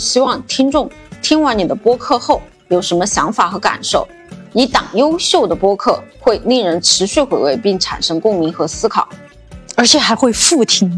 [0.00, 0.90] 希望听众
[1.20, 4.08] 听完你的播客后有什么想法和感受。
[4.54, 9.06] 一档优秀的播客会令人持续回味，并产生共鸣和思考，
[9.76, 10.90] 而且还会复听。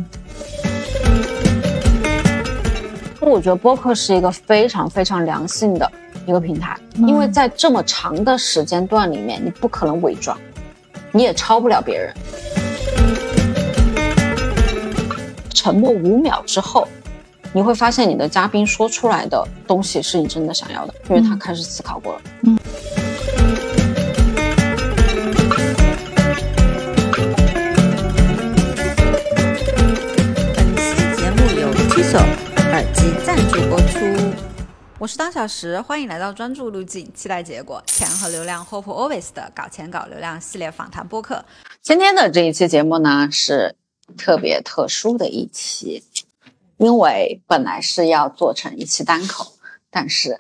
[3.21, 5.91] 我觉得播客是一个非常非常良性的
[6.27, 10.39] 一个平台，因为在这么长的时间段里面，你不可能伪装，
[11.11, 12.14] 你也超不了别人。
[15.53, 16.89] 沉默五秒之后，
[17.54, 22.22] 你会发现你的嘉宾说出来的东西是你真的想要的，因为他开始思考过了。
[22.44, 22.58] 嗯。
[30.56, 32.25] 本期节目由 TISO
[32.70, 34.33] 耳机赞助播出。
[34.98, 41.44] 我是当小时，欢迎来到专注路径，期待结果，钱和流量 Hope Always 的搞钱搞流量系列访谈播客。
[41.83, 43.77] 今天的这一期节目呢是。
[44.19, 46.03] 特别特殊的一期，
[46.77, 49.53] 因为本来是要做成一期单口，
[49.91, 50.37] 但是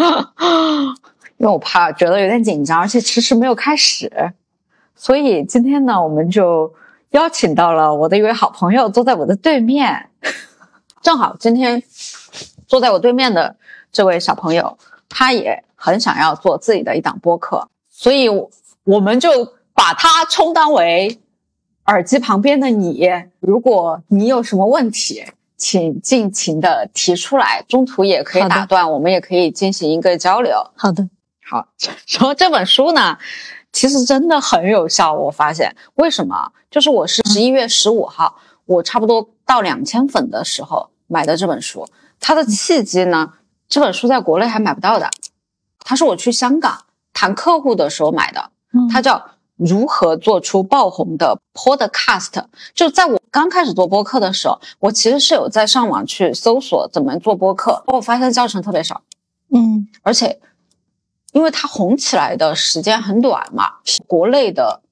[1.38, 4.32] 因为我怕觉得有点紧张，而且迟迟没有开始，
[4.94, 6.72] 所以今天呢，我们就
[7.10, 10.08] 邀请到了我的一位好朋友坐在我的对面。
[11.02, 11.82] 正好今天
[12.66, 13.56] 坐在我对面的
[13.90, 18.28] 这位小朋友，他也很想要做自己的一档播客，所以
[18.84, 19.28] 我们就
[19.74, 21.18] 把他充当为。
[21.86, 25.24] 耳机旁边的你，如果你有什么问题，
[25.62, 30.56] 请尽情的提出来，中途也可以打断，我们也可以进行一个交流。
[30.74, 31.08] 好的，
[31.48, 31.68] 好。
[32.18, 33.16] 然后这本书呢，
[33.72, 36.50] 其实真的很有效，我发现为什么？
[36.68, 41.86] 就是我是十一月十五号，我差不多到两千粉的时候买的这本书。
[42.18, 43.34] 它的契机呢，
[43.68, 45.08] 这本书在国内还买不到的，
[45.78, 48.50] 它是我去香港谈客户的时候买的，
[48.90, 49.24] 它叫。
[49.64, 52.44] 如何做出爆红的 Podcast？
[52.74, 59.02] 就在我刚开始做播客的时候，我其实是有在上网去搜索怎么做播客，我发现教程特别少，
[59.54, 60.40] 嗯，而且
[61.32, 63.74] 因为它红起来的时间很短嘛，
[64.06, 64.82] 国内的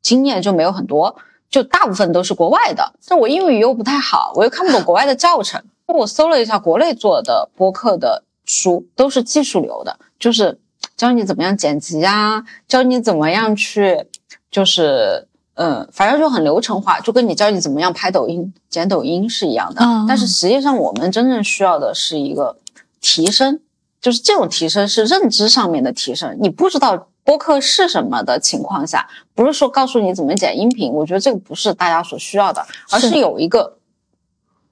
[0.00, 1.16] 经验就没有很多，
[1.50, 2.94] 就大部分都是国外的。
[3.06, 10.58] 但我英语又不太好，我又看不懂国外的教程， 我搜了一下国内做的播客的书，都是技术流的，就是
[10.96, 14.06] 教你怎么样剪辑啊，教你怎么样去。
[14.50, 19.80] 就是，嗯，反正就很流程化，就跟你教你怎么样拍抖音、剪抖音是一样的。
[19.84, 22.56] 嗯但是实际上，我们真正需要的是一个
[23.00, 23.60] 提升，
[24.00, 26.36] 就是这种提升是认知上面的提升。
[26.40, 33.76] 你不知道播客是什么的情况下，不是说告诉你怎么剪音频，我觉得这个不是大家所需要的，而是有一个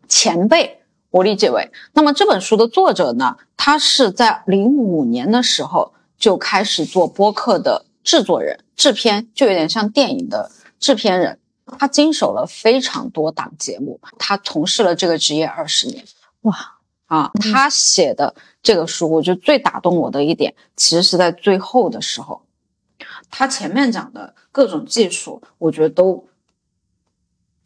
[0.08, 0.80] 前辈，
[1.10, 1.70] 我理解为。
[1.92, 7.86] 那么这本书的作者呢，他是在零五年的时候就开始做播客的。
[8.04, 11.38] 制作人、制片就有点像电影的制片人，
[11.78, 16.02] 他经手了非常多档节目，他从事了这个职业二十年。
[16.42, 17.30] 哇啊！
[17.38, 22.40] 他写的这个书，我觉得最打动我的一点，其实是在最后的时候，
[23.28, 26.26] 他前面讲的各种技术，我觉得都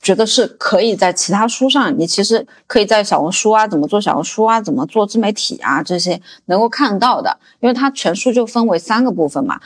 [0.02, 9.60] 觉得是可以在其他书上，你其实可以在小红书啊，怎么做小红书啊，怎么做自媒体啊，这些能够看到的，因为它全书就分为三个部分嘛。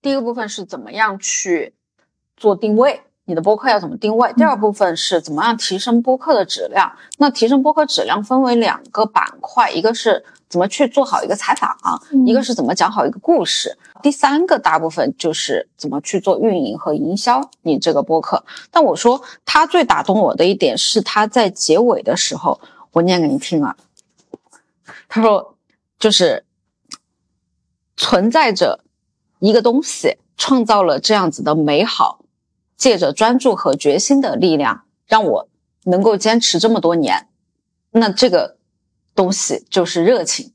[0.00, 1.72] 第一个部分是怎么样去
[2.36, 3.02] 做定位，
[3.32, 4.30] 你的播客要怎么定位？
[4.34, 6.92] 第二部分是怎么样提升播客的质量？
[7.16, 11.74] 那提升播客质量分为两个板块，一个是怎么去做好一个采访，
[12.26, 13.78] 一个是怎么讲好一个故事。
[14.02, 18.44] 第三个大部分就是怎么去做运营和营销你这个播客。
[18.70, 22.60] 但我说他最打动我的一点是他在结尾的时候，
[22.90, 23.74] 我念给你听啊。
[25.08, 25.54] 他说，
[25.98, 26.44] 就是
[27.96, 28.80] 存在着。
[29.38, 32.20] 一个东西创造了这样子的美好，
[32.82, 35.48] 借着专注和决心的力量，让我
[35.84, 37.28] 能够坚持这么多年。
[37.92, 38.56] 那这个
[39.14, 40.52] 东西就是热情。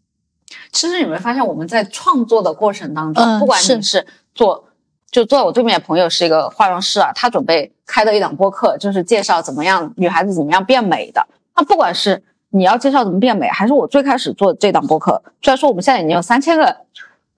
[0.73, 4.65] 其实你没发现，我们在创作的过程当中，不管你是做，
[5.09, 11.25] 就坐在我对面的朋友是一个化妆师啊，他准备开的一档播客，就是介绍怎么样女孩子怎么样变美的。
[11.55, 16.75] 那不管是你要介绍怎么变美，还是我最开始做这档播客，虽然说我们现在已经有三千个。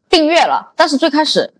[0.10, 1.54] 订阅了，但是最开始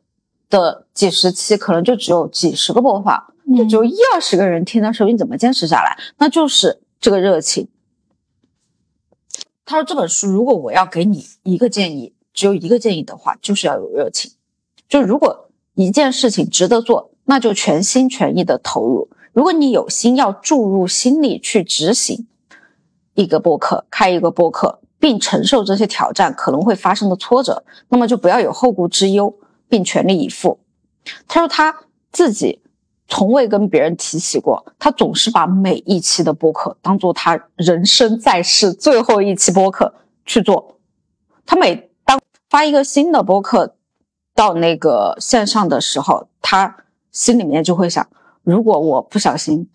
[0.50, 5.98] 的几十期可能就只有几十个播放，就只有一二十个人听的时候，你怎么坚持下来？
[6.18, 7.68] 那就是这个热情。
[9.66, 14.32] 他说这本书，如果我要给你一个建议，只有一个建议的话，就是要有热情。
[14.88, 19.10] 就如果一件事情值得做，那就全心全意的投入。
[19.34, 22.28] 如果你有心要注入心力去执行
[23.14, 24.80] 一个播客，开一个播客。
[25.02, 29.34] 并承受这些挑战可能会发生的挫折，那么就不要有后顾之忧，
[29.70, 30.60] 并全力以赴。
[31.28, 31.74] 他说他
[32.12, 32.62] 自己
[33.08, 39.94] 从未跟别人提起过，他总是把每一期的播客当做他人生在世最后一期播客
[40.26, 40.78] 去做。
[41.46, 42.20] 他每当
[42.50, 43.76] 发一个新的播客
[44.36, 48.08] 到那个线上的时候，他心里面就会想：
[48.44, 49.68] 如果我不小心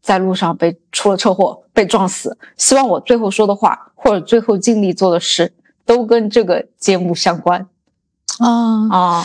[0.00, 5.52] 在路上被出了车祸被撞死，希望我最后说的话或者最后尽力做的事
[5.84, 7.68] 都跟这个节目相关
[8.38, 9.24] 啊，啊。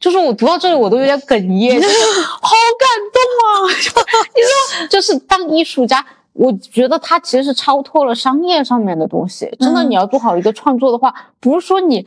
[0.00, 1.94] 就是我读到这里，我都有点哽咽，就是
[2.26, 2.50] 好
[2.80, 3.70] 感动啊！
[4.34, 9.48] 你说，就是当艺术家，我觉得他其实是超脱了商业上面的东西。
[9.60, 12.04] 真的，嗯你要做好一个创作的话，不是说你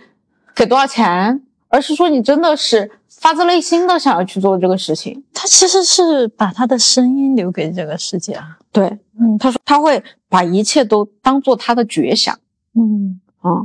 [0.54, 5.24] 给多少钱，而是说你真的是发自内心的想要去做这个事情。
[5.34, 8.58] 他其实是把他的声音留给这个世界啊。
[8.74, 8.86] 对，
[9.18, 12.38] 嗯他说他会把一切都当做他的绝响。
[12.78, 13.64] 嗯啊，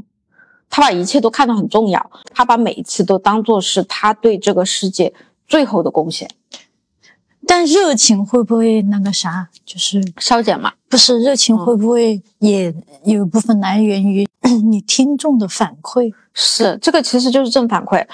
[0.71, 5.13] 他把一切都看得很重要，他把每一次都当做是他对这个世界
[5.47, 6.31] 最后的贡献。
[7.47, 9.49] 但热情会不会那个啥？
[9.65, 12.73] 就是消减嘛，不是热情嗯会不会也
[13.05, 14.29] 有一部分来源于
[14.71, 16.13] 你听众的反馈？
[16.35, 18.07] 是这个其实就是正反馈。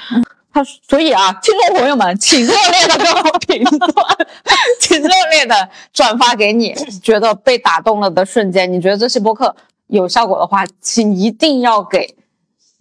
[0.53, 3.91] 他所以啊，听众朋友们，请热烈的给我评论，
[4.81, 6.73] 请热烈的转发给你
[7.03, 8.73] 觉得被打动了的瞬间。
[8.73, 9.55] 你觉得这期播客
[9.89, 12.17] 有效果的话，请一定要给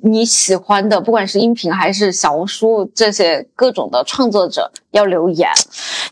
[0.05, 5.49] 你喜欢的，不管是音频还是小红书这些各种的创作者要留言。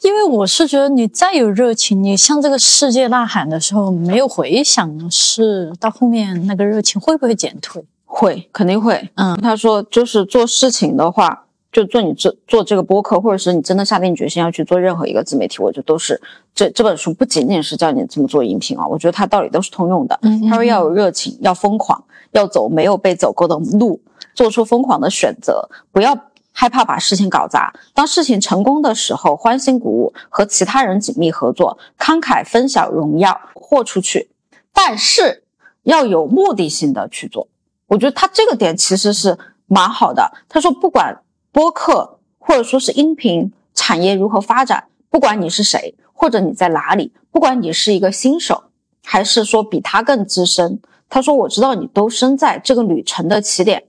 [0.02, 7.84] 因为我是觉得你再有热情，你向这个世界呐喊的时候没有回响，是到后面那个热情会不会减退？
[8.06, 9.10] 会，肯定会。
[9.14, 16.20] 嗯他说，就是做事情的话，就做你这做这个播客，或者是你真的下定决心要去做任何一个自媒体，我觉得都是
[16.56, 20.18] 这这本书不仅仅是教你怎么做音频啊，我觉得它道理都是通用的。
[20.24, 22.04] 嗯他说要有热情，要疯狂，
[22.34, 24.00] 要走没有被走过的路，
[24.36, 26.16] 做出疯狂的选择，不要
[26.52, 27.74] 害怕把事情搞砸。
[27.94, 34.30] 当事情成功的时候，欢欣鼓舞，和其他人紧密合作，慷慨分享荣耀，豁出去。
[34.74, 35.44] 但是
[35.84, 37.48] 要有目的性的去做。
[37.88, 39.38] 我觉得他这个点其实是
[39.68, 40.32] 蛮好的。
[40.50, 41.22] 他说，不管
[41.52, 48.64] 播客或者说是音频产业如何发展，不管你是谁，或者你在哪里，不管你是一个新手，
[49.04, 50.80] 还是说比他更资深，
[51.14, 53.84] 他说我知道你都身在这个旅程的起点，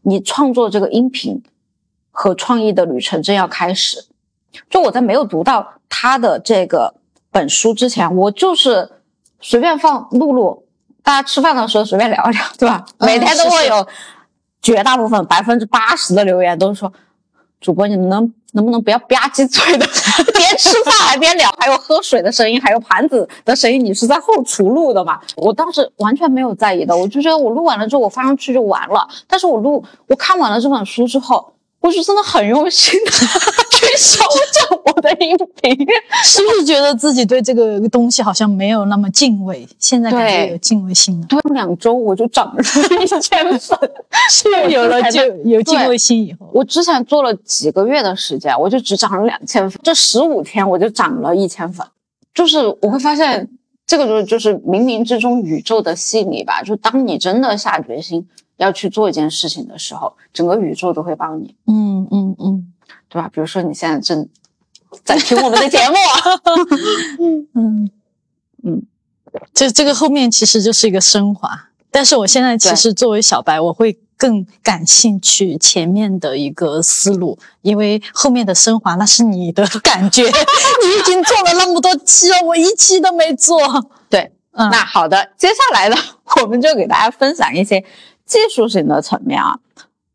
[0.00, 1.42] 你创作这个音频
[2.10, 4.06] 和创意的旅程正要开始。
[4.70, 6.94] 就我在没有读到他的这个
[7.30, 8.90] 本书之前，我就是
[9.38, 10.64] 随便放录录，
[11.02, 12.86] 大家吃饭的时候随便聊一聊，对吧？
[12.96, 13.86] 嗯每天都会有
[14.62, 16.90] 绝大部分百分之八十的留言都是说，
[17.62, 19.86] 主播你能能不能不要吧唧嘴的，
[20.34, 25.18] 边吃饭还边聊，还有喝水的声音，还有盘子的声音，你是在后厨录的吗？
[25.36, 29.08] 我当时完全没有在意的，我就觉得我录完了之后我发上去就完了。
[29.26, 33.10] 但是我录我看完了这本书之后，我是真的很用心的
[33.92, 34.18] 去修
[34.68, 35.86] 正我的音频。
[36.24, 39.66] 是不是觉得自己对这个东西好像没有那么敬畏？
[39.78, 42.62] 现在感觉有敬畏心了，对，两周我就涨了
[43.02, 43.78] 一千粉，
[44.30, 51.86] 是有了就有敬畏心以后，我之前做了几个月的时间，我就只涨了两千粉，这十五天我就涨了一千粉。
[52.34, 53.48] 就是我会发现，
[53.86, 56.62] 这个就是就是冥冥之中宇宙的吸引力吧。
[56.62, 62.71] 就当你真的下决心要去做一件事情的时候，整个宇宙都会帮你，嗯嗯嗯
[63.12, 63.28] 对吧？
[63.32, 64.26] 比如说你现在正
[65.04, 65.94] 在听我们的节目，
[67.54, 67.90] 嗯
[68.64, 68.82] 嗯，
[69.52, 83.60] 这这个后面其实就是一个升华，但是我现在其实作为小白，我会更感兴趣前面的一个思路，因为后面的升华那是你的感觉， 你已经做了那么多期了，我一期都没做。
[84.08, 84.32] 对。
[84.54, 85.96] 嗯，那好的，接下来呢，
[86.42, 87.82] 我们就给大家分享一些
[88.26, 89.58] 技术型的层面啊。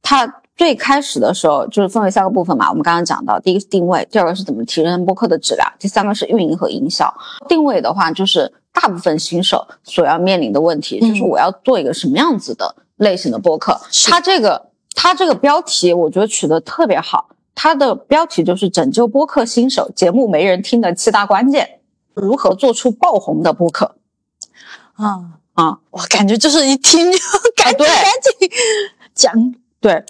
[0.03, 7.13] 它最开始的时候就是分为三个部分嘛，我们刚刚讲到，第一个是定位，第二个是怎么提升播客的质量，第三个是运营和营销。
[7.47, 13.79] 定位的话，就是大部分新手所要面临的问题，嗯就是我要做一个什么样子的类型的播客。
[13.91, 17.29] 是它这个它这个标题，我觉得取得特别好。
[17.53, 21.79] 它的标题就是“拯救播客新手节目没人听的七大关键”，
[22.13, 23.95] 如何做出爆红的播客
[24.93, 25.79] 啊，啊？
[25.89, 27.17] 我感觉就是一听就
[27.57, 28.05] 赶紧对赶
[28.39, 28.49] 紧
[29.15, 30.03] 讲，对，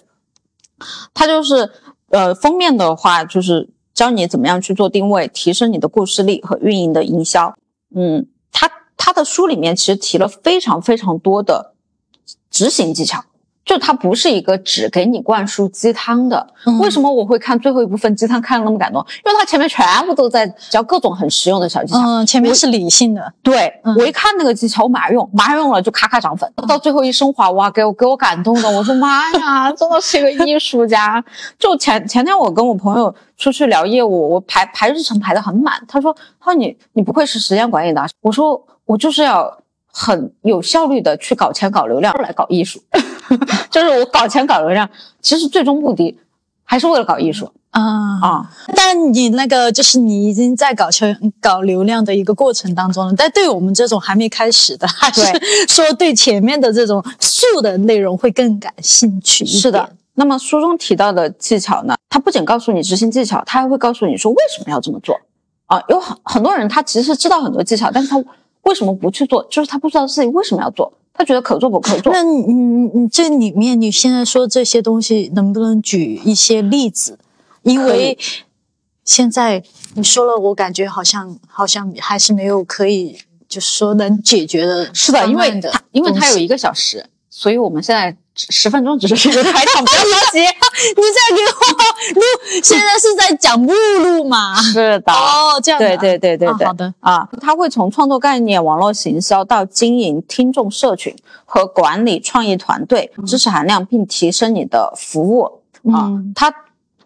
[1.13, 1.71] 它就是
[2.09, 7.55] 呃封面的话，就是教你怎么样去做定位，提升你的故事力和运营的营销。
[7.95, 11.73] 嗯，他他的书里面其实提了非常非常多的
[12.49, 13.23] 执行技巧，
[13.67, 16.47] 就它不是一个只给你灌输鸡汤的。
[16.65, 19.05] 嗯为什么我会看最后一部分鸡汤看的那么感动？
[19.25, 21.99] 因为它前面全部都在教各种很实用的小技巧。
[21.99, 31.23] 嗯，前面是理性的，对、嗯我一看那个技巧，我马上用，马上用了就咔咔涨粉，到最后一升华，哇，给我给我感动的，我说妈呀，真的是一个艺术家。
[31.59, 39.51] 就前前天我跟我朋友出去聊业务，我排排日程排得很满，他说他说你你不愧是时间管理大师，我说我就是要
[39.91, 42.79] 很有效率的去搞钱搞流量来搞艺术，
[43.69, 44.89] 就是我搞钱搞流量，
[45.21, 46.17] 其实最终目的
[46.63, 47.81] 还是为了搞艺术啊
[48.21, 48.51] 啊。
[48.75, 55.21] 但你那个就是你已经在搞钱搞流量的一个过程当中了，但对我们这种还没开始的，还是
[55.67, 59.61] 说对前面的这种素的内容会更感兴趣一点。
[59.61, 65.19] 是的，那么书中提到的技巧呢，它不仅告诉你执行技巧，它还会告诉你说为什么要这么做
[65.67, 65.81] 啊。
[65.89, 68.23] 有很很多人他其实知道很多技巧，但是他
[68.63, 69.43] 为什么不去做？
[69.49, 72.13] 就是他不知道自己为什么要做，他觉得可做不可做。
[72.13, 77.17] 那你你你这里面你现在说这些东西，能不能举一些例子？
[77.63, 78.17] 因为
[79.03, 79.63] 现在
[79.95, 83.17] 你说了，我感觉好像好像还是没有可以，
[83.49, 90.39] 就是说能解决的是的，因为他因为他有一个小时，所以我们现在十分钟只是一个开场，不要 着急。
[90.39, 92.21] 你在给我录，
[92.63, 94.55] 现在是在讲目录嘛？
[94.59, 95.13] 是的。
[95.13, 101.15] 哦，这样的对对对对对，啊好的啊，他会从创作概念、网络行销到经营听众社群
[101.45, 105.43] 和管理创意团队，知识含量并提升你的服务
[105.91, 106.51] 啊嗯，它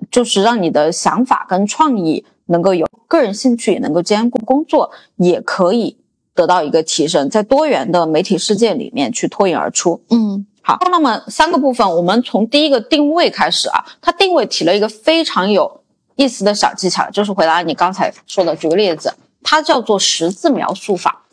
[0.09, 5.97] 就是让你的想法跟创意能够有个人兴趣也能够兼顾，工作也可以
[6.33, 10.01] 得到一个提升，在多元的媒体世界里面去脱颖而出。
[10.09, 13.83] 嗯好，那么三个部分，我们从第一个定位开始啊。
[13.99, 15.81] 它定位提了一个非常有
[16.15, 18.55] 意思的小技巧，就是回答你刚才说的。
[18.55, 19.11] 举个例子，
[19.41, 21.23] 它叫做十字描述法。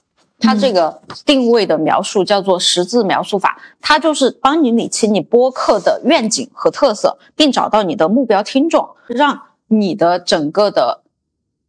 [0.40, 11.02] 它这个定位的描述叫做十字描述法，它就是帮你理清你播客的愿景和特色，并找到你的目标听众，让你的整个的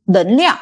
[0.06, 0.58] 能量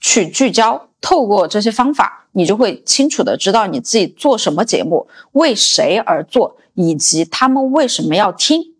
[0.00, 0.88] 去聚焦。
[1.00, 8.74] 透过这些方法，你就会清楚的知道你自己做什么节目，为谁而做，以及他们为什么要听。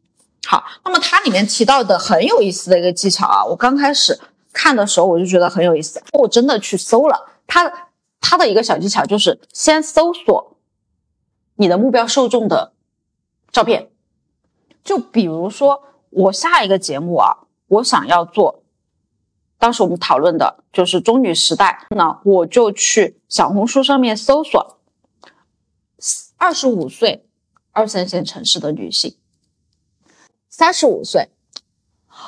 [0.46, 4.18] 好，那么它里面提到的很有意思的一个技巧啊，我刚开始
[4.52, 7.88] 看的时候我就觉得很有意思，我真的去搜了它。
[8.22, 10.58] 它的一个小技巧就是先搜索
[11.56, 12.74] 你的目标受众的
[13.50, 13.88] 照片，
[14.84, 17.34] 就比如说我下一个节目啊，
[17.66, 18.62] 我想要做，
[19.60, 24.78] 当时我们讨论的就是中女时代，那我就去小红书上面搜索
[26.38, 27.26] 二十五岁
[27.70, 29.14] 二三线城市的女性，
[30.48, 31.28] 三十五岁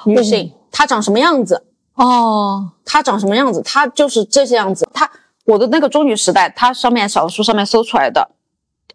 [0.04, 1.64] 女性，她长什么样子？
[1.94, 3.62] 哦，她长什么样子？
[3.62, 4.86] 她就是这些样子。
[4.92, 5.10] 她
[5.46, 8.32] 我的那个中女时代，它上面小红书上面搜出来的，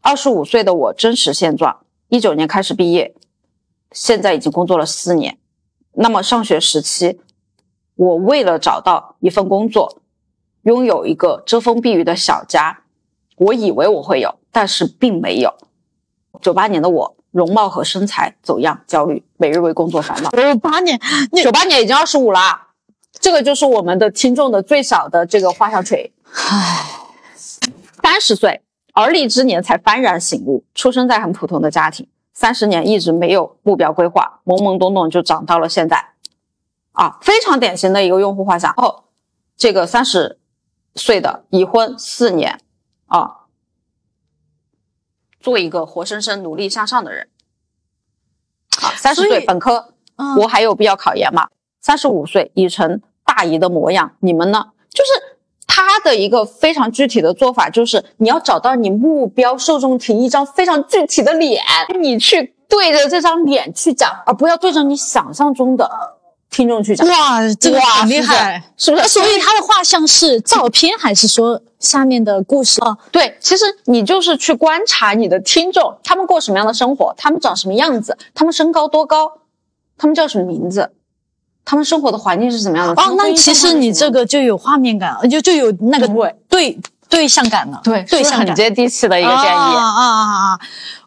[0.02, 1.80] 二十五岁的我真实现状，
[2.10, 3.16] 一九年开始毕业，
[3.92, 5.40] 现在已经工作了四年。
[5.94, 7.20] 那么上学时期，
[7.98, 10.02] 我为了找到一份工作，
[10.62, 12.84] 拥有一个遮风避雨的小家，
[13.38, 15.54] 我以为我会有，但是并没有。
[16.42, 20.30] 九八年的我，容貌和身材走样，焦虑，每日为工作烦恼。
[20.30, 21.00] 九八年，
[21.32, 22.68] 你九八年已经二十五啦，
[23.20, 26.14] 这个就是我们的听众的最小的这个画上锤。
[26.34, 26.86] 唉，
[28.04, 28.62] 三十岁
[28.94, 36.10] 而立之年才幡然醒悟，出生在很普通的家庭，三十年一直没有目标规划，懵懵懂懂就长到了现在，
[36.98, 38.74] 啊，非常典型的一个用户画像。
[38.76, 39.04] 哦，
[39.56, 40.40] 这个三十
[40.96, 42.60] 岁的已婚四年，
[43.06, 43.46] 啊，
[45.40, 47.30] 做一个活生生努力向上的人。
[48.82, 51.50] 啊，三十岁本科，嗯我还有必要考研吗？
[51.80, 54.72] 三十五岁已成大姨的模样，你们呢？
[54.90, 55.38] 就是
[55.68, 61.64] 他的一个非常具体的做法，就是你要找到你目标受众群一张非常具体的脸，
[62.02, 66.17] 你去对着这张脸去讲，而不要对着你想象中的
[66.50, 67.08] 听众去讲。
[67.08, 69.08] 哇，这个哇很厉害，是不是？
[69.08, 72.82] 所以他的画像是照片，还是说下面的故事？
[72.82, 79.32] 哦，对，其实你就是去观察你的听众，他们过什么样的生活，他们长什么样子，他们身高多高，
[79.98, 80.92] 他们叫什么名字，
[81.66, 83.02] 他们生活的环境是怎么样的。
[83.02, 89.46] 哦，那其实你这个就有画面感，就就有那个对对对象感了，对对象感很接地气的一一个建议。
[89.46, 90.60] 啊啊啊啊！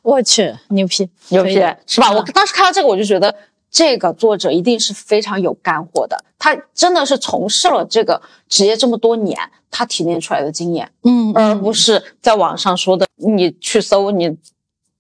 [0.03, 1.55] 我去，牛批牛批
[1.87, 2.09] 是吧？
[2.09, 3.35] 嗯我当时看到这个，我就觉得
[3.71, 9.39] 这个作者一定是非常有干货的，他真的是从事了这个职业这么多年，
[9.71, 14.37] 他提炼出来的经验，嗯，而不是在网上说的你去搜你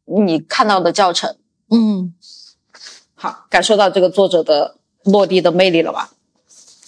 [0.05, 1.37] 你看到的教程。
[1.71, 2.15] 嗯，
[3.15, 6.11] 好，感受到这个作者的落地的魅力了吧？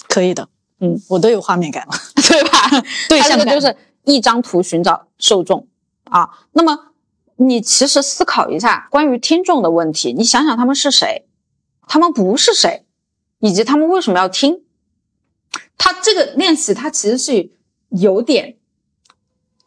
[0.08, 0.48] 可以的，
[0.80, 1.92] 嗯，我都有画面感了，
[2.28, 2.84] 对吧？
[3.08, 5.66] 对象感他这个就是一张图寻找受众
[6.04, 6.28] 啊。
[6.52, 6.92] 那么
[7.36, 11.24] 你其实思考一下关于听众的问题，你想想他们是谁，
[11.86, 12.84] 他们不是谁，
[13.40, 14.62] 以及他们为什么要听。
[15.76, 17.50] 他这个练习，他其实是
[17.88, 18.56] 有点，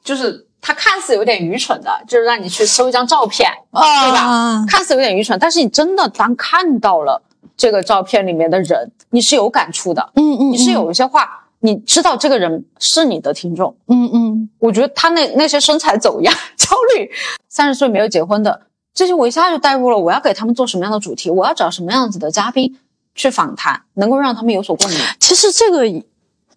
[0.03, 4.65] 就是他看似有点愚蠢的，就是让你去搜一张照片，对吧？
[4.67, 7.21] 看似有点愚蠢，但是你真的当看到了
[7.57, 17.11] 这个照片里面的人，你是有感触的，嗯嗯，你是有一些话，你知道这个人是你的听众，嗯嗯，我觉得他那那些身材走样、焦虑、
[17.49, 22.75] 三十岁没有结婚的这些，我一下就带入了，我要给他们做什么样的主题，我要找什么样子的嘉宾。
[23.17, 24.99] 去访谈，能够让他们有所共鸣。
[25.21, 26.03] 其实这个，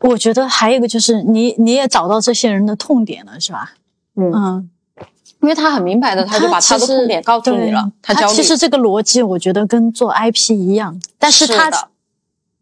[0.01, 3.75] 我觉得还有一个就是你你也找到这些人的痛点了，是吧？
[4.17, 4.71] 嗯嗯，
[5.41, 7.89] 因为他很明白的，他就把他的痛点告诉你了。
[8.03, 11.71] 他其实这个逻辑，我觉得跟做 IP 一样，但是他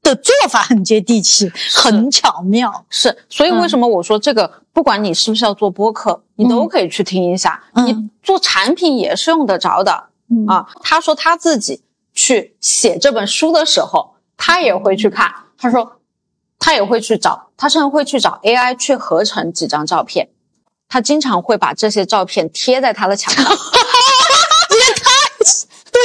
[0.06, 2.86] 的做法很接地气，很巧妙。
[2.88, 7.62] 是，所以为什么我说这个，不管你是不是要做播客，你都可以去听一下。
[7.74, 9.92] 你做产品也是用得着的
[10.46, 10.66] 啊。
[10.82, 11.82] 他说他自己。
[12.18, 15.30] 去写这本书的时候，他也会去看。
[15.58, 16.00] 他说，
[16.58, 20.30] 他也会去找，他甚至会去找 AI 去合成几张照片。
[20.88, 23.44] 他经常会把这些照片贴在他的墙上。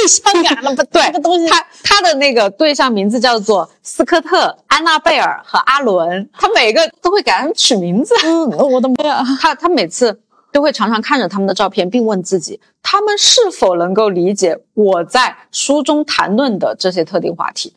[0.02, 0.84] 也 太对象感了吧？
[0.90, 8.14] 对，这个东西，他他的那个对象名字叫做斯科特、安娜贝尔和阿伦，他每个都会给他们取名字。
[8.24, 9.22] 嗯，我的妈呀！
[9.40, 10.20] 他他每次。
[10.54, 17.74] 都会常常看着他们的照片，并问自己：他们是否能够理解我在书中谈论的这些特定话题？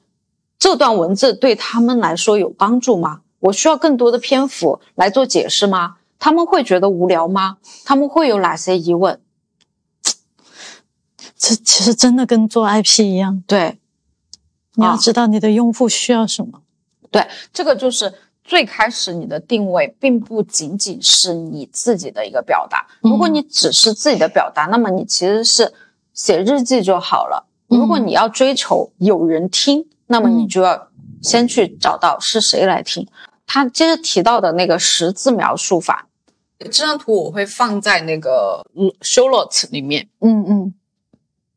[0.60, 3.22] 这段文字对他们来说有帮助吗？
[3.40, 5.96] 我需要更多的篇幅来做解释吗？
[6.20, 7.56] 他们会觉得无聊吗？
[7.86, 9.22] 他们会有哪些疑问？
[11.38, 13.44] 这其实真的跟做 IP 一样。
[13.46, 13.78] 对，
[14.76, 16.62] 你要知道你的用户需要什么。
[17.12, 18.14] 对，这个就是。
[18.48, 25.74] 最开始你的定位并不仅仅是你自己的一个表达，如果你只是自己的表达，那么你其实是
[26.14, 27.48] 写日记就好了。
[27.66, 30.90] 如果你要追求有人听，那么你就要
[31.24, 33.08] 先去找到是谁来听。
[33.48, 36.08] 他接着提到的那个十字描述法，
[36.60, 38.64] 这张图我会放在那个
[39.02, 40.08] show notes 里面。
[40.20, 40.74] 嗯嗯，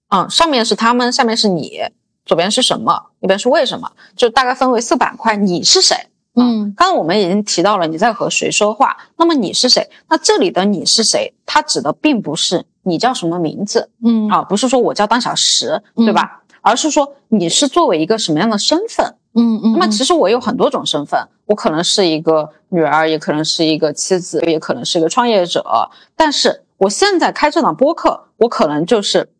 [0.08, 1.80] 啊，上面是他们，下面是你，
[2.24, 5.36] 左边是什么，右边是为什么，就大概分为四板块。
[5.36, 5.96] 你是谁？
[6.34, 9.88] 嗯，刚刚我们已经提到了你在和谁说话，那么你是谁？
[10.08, 11.34] 那这里的你是谁？
[11.44, 16.42] 它指的并不是你叫什么名字，嗯啊，不是说我叫当小时，对吧？
[16.60, 19.72] 而是说你是作为一个什么样的身份，嗯嗯。
[19.72, 25.64] 那么其实我有很多种身份，我可能是一个女儿，也可能是一个妻子，也可能是一个创业者。
[26.14, 29.30] 但是我现在开这档播客，我可能就是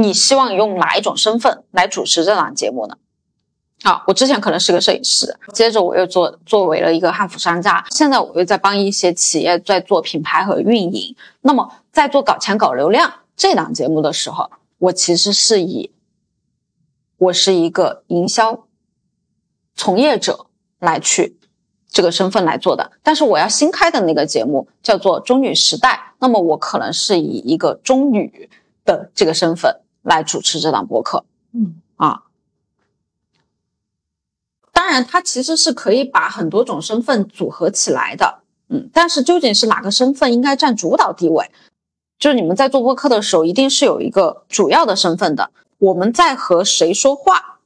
[0.00, 2.96] 你希望用哪一种身份来主持这档节目呢？
[3.82, 11.16] 啊，我之前可能是个摄影师，接着我又做作为了一个汉服商家，现在我又在帮一些企业在做品牌和运营。
[11.40, 15.92] 那么在做搞钱搞流量这档节目的时候，我其实是以
[17.16, 18.66] 我是一个营销
[19.74, 20.46] 从业者
[20.78, 21.40] 来去
[21.88, 22.92] 这个身份来做的。
[23.02, 28.48] 但是我要新开的那个节目叫做中女时代，那么我可能是以一个中女
[28.84, 31.24] 的这个身份来主持这档播客。
[31.52, 32.24] 嗯啊。
[34.72, 41.50] 当然，他其实是可以把很多种身份组合起来的，嗯，但是究竟是哪个身份应该占主导地位？
[42.18, 45.50] 就是你们在做播客的时候，一定是有一个主要的身份的。
[45.78, 47.60] 我们在和谁说话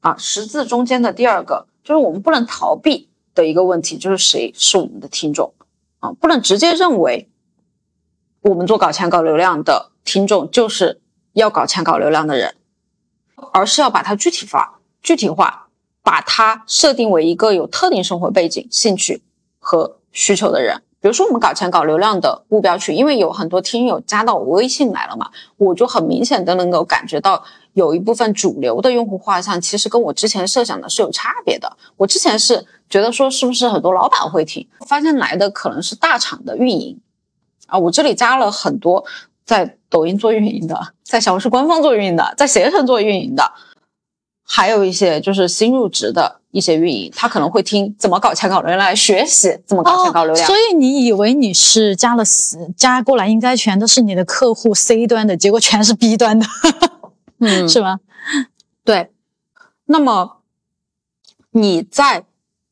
[0.00, 0.16] 啊？
[0.18, 5.54] 十字中间的第二个，就是我们不能逃避的一个问题，就是谁是我们的听众
[6.00, 6.12] 啊？
[6.12, 7.30] 不能直接认为
[8.40, 11.00] 我们做搞钱搞流量的听众就是
[11.40, 12.54] 要搞钱搞流量的人，
[13.52, 15.62] 而是要把它具体化、具体化。
[16.06, 19.24] 把它设定为一个有特定生活背景、兴趣
[19.58, 31.76] 和需求的人，比如说我们搞钱、搞流量的目标群，因为有很多听友加到我微信来了嘛，我就很明显的能够感觉到有一部分主流的用户画像，其实跟我之前设想的是有差别的。
[31.96, 37.00] 我之前是觉得说是不是很多老板会听，发现来的可能是大厂的运营
[37.66, 39.04] 啊，我这里加了很多
[39.44, 43.52] 在抖音做运营的，在小红书官方做运营的，在携程做运营的。
[44.48, 50.46] 还有一些就是新入职的一些运营，他可能会听怎么搞钱搞流量来学习怎么搞钱搞流量。
[50.46, 52.22] 所以你以为你是加了
[52.76, 56.46] 加过来，应该全都是你的客户 C 端的，结果全是 B 端的，
[57.40, 57.98] 嗯，是吗？
[58.84, 59.10] 对。
[59.86, 60.38] 那么
[61.50, 62.24] 你在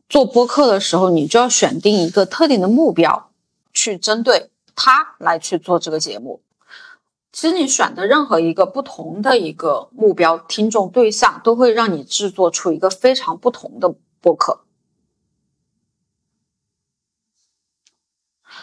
[0.08, 3.30] 做播客的时候，你就要选定一个特定的目标，
[3.72, 6.40] 去针对他来去做这个节目。
[7.34, 14.60] 其实你选的任何一个不同的一个目标听众对象，都会让你制作出一个非常不同的播客。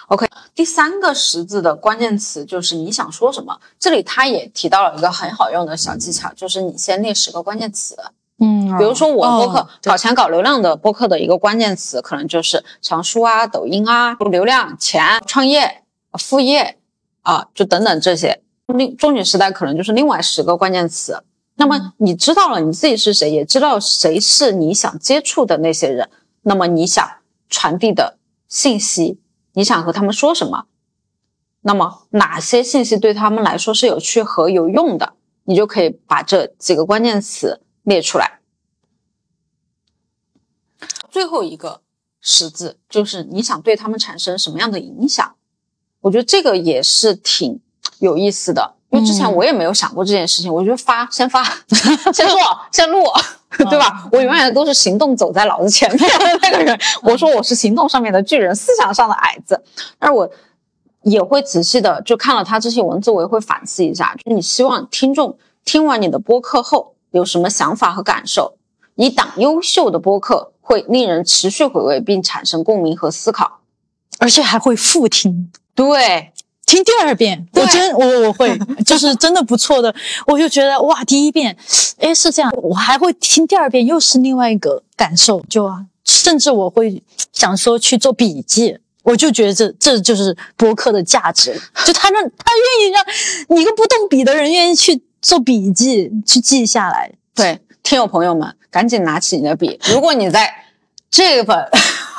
[0.07, 3.59] OK，第三个十字的关键词就是你想说什么。
[3.77, 7.97] 这里他也提到了一个很好用的小技巧，就是你先列十个关键词。
[8.37, 15.83] 嗯，比如说我播客、哦搞钱搞流量的播客的一个关键词，可能就是长书啊、抖音啊、流量、钱、创业、
[16.17, 16.79] 副业
[17.23, 18.41] 啊，就等等这些。
[18.73, 21.23] 另中女时代可能就是另外十个关键词。
[21.55, 26.09] 那么你知道了你自己是谁，也知道谁是你想接触的那些人，
[26.41, 27.07] 那么你想
[27.49, 29.19] 传递的信息，
[29.53, 30.65] 你想和他们说什么？
[31.61, 38.39] 那么哪些信息对他们来说是有趣和有用的，你就可以把这几个关键词列出来。
[41.11, 41.81] 最后一个
[42.19, 45.35] 十字就是你想对他们产生什么样的影响，
[45.99, 47.59] 我觉得这个也是挺
[48.01, 51.43] 有意思的，因为之前我也没有想过这件事情，我觉得发先发，
[52.11, 52.37] 先做，
[52.71, 53.03] 先录，
[53.69, 54.09] 对吧？
[54.11, 56.77] 我永远都是行动走在老子前面的那个人。
[57.03, 59.63] 我说我是行动上面的巨人，思想上的矮子，
[59.97, 60.29] 但是我
[61.03, 68.57] 也会仔细的就看了他这些文字，我也会反思一下，就是你希望听众听完你的播客后有什么想法和感受？
[68.95, 73.59] 一档优秀的播客会令人持续回味，并产生共鸣和思考。
[74.19, 75.51] 而且还会复听。
[75.73, 76.31] 对，
[76.71, 79.93] 听第二遍，我真我我会，就是真的不错的，
[80.25, 81.53] 我就觉得哇，第一遍，
[81.99, 87.03] 哎是这样，我还会听第二遍，又是另外一个感受，就啊，甚至我会
[87.33, 91.53] 想说去做笔记，我就觉得这这就是播客的价值，
[91.85, 93.05] 就他让他愿意让
[93.49, 99.77] 你一个不动笔的人愿意去做笔记，去记下来，对，听友朋友们，赶紧拿起你的笔。
[99.89, 100.49] 如果你在
[101.09, 101.69] 这本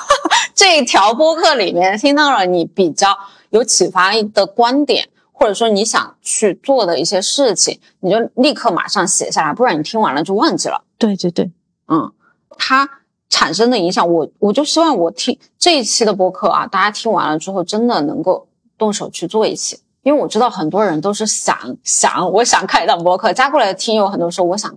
[0.55, 3.17] 这一条播客里面听到了你比较
[3.53, 10.83] 有启发的观点，或者说你想去做的一些事情，你就立刻马上写下来，不然你听完了就忘记了。
[10.99, 11.51] 对对对，
[11.89, 12.13] 嗯，
[12.59, 12.89] 它
[13.29, 19.79] 产生的影响，我我就希望我听这一期的播客啊，大家听完了之后，真的能够动手去做一期。
[20.03, 24.77] 因为我知道很多人都是想想，我想开一档播客，加过来的听友很多说我想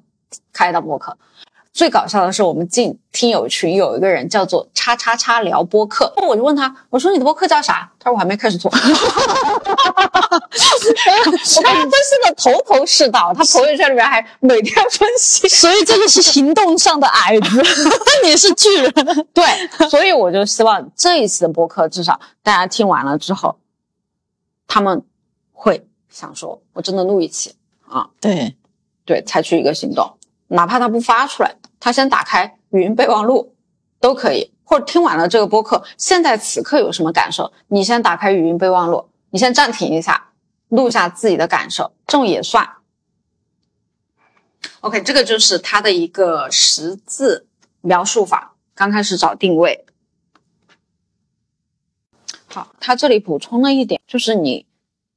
[0.53, 1.17] 开一档播客。
[1.75, 7.91] 最搞笑的是，我们进听友群有一个人叫做“叉叉叉聊播客”，我就问他，我说你的播客叫啥？
[7.99, 8.71] 他说我还没开始做。
[8.71, 8.77] 我
[11.61, 15.49] 看他分析的头头是道，他朋友圈里面还每天分析。
[15.49, 17.61] 所以这个是行动上的矮子，
[18.23, 18.93] 你是巨人，
[19.33, 19.43] 对，
[19.89, 23.57] 所以我就希望这一次的播客，至少大家听完了之后，
[24.65, 25.03] 他们
[25.51, 27.53] 会想说，我真的录一期
[27.89, 28.55] 啊，对，
[29.03, 30.09] 对，采取一个行动，
[30.47, 33.55] 哪怕他不发出来，他先打开语音备忘录
[33.99, 40.31] 都可以，或者听完了这个播客，现在此刻有什么感受，你先打开语音备忘录，你先暂停一下，
[40.69, 42.69] 录下自己的感受，这种也算。
[44.81, 47.47] OK，这个就是它的一个十字
[47.81, 48.53] 描述法。
[48.77, 49.85] 刚开始找定位，
[52.47, 54.65] 好，他这里补充了一点，就是你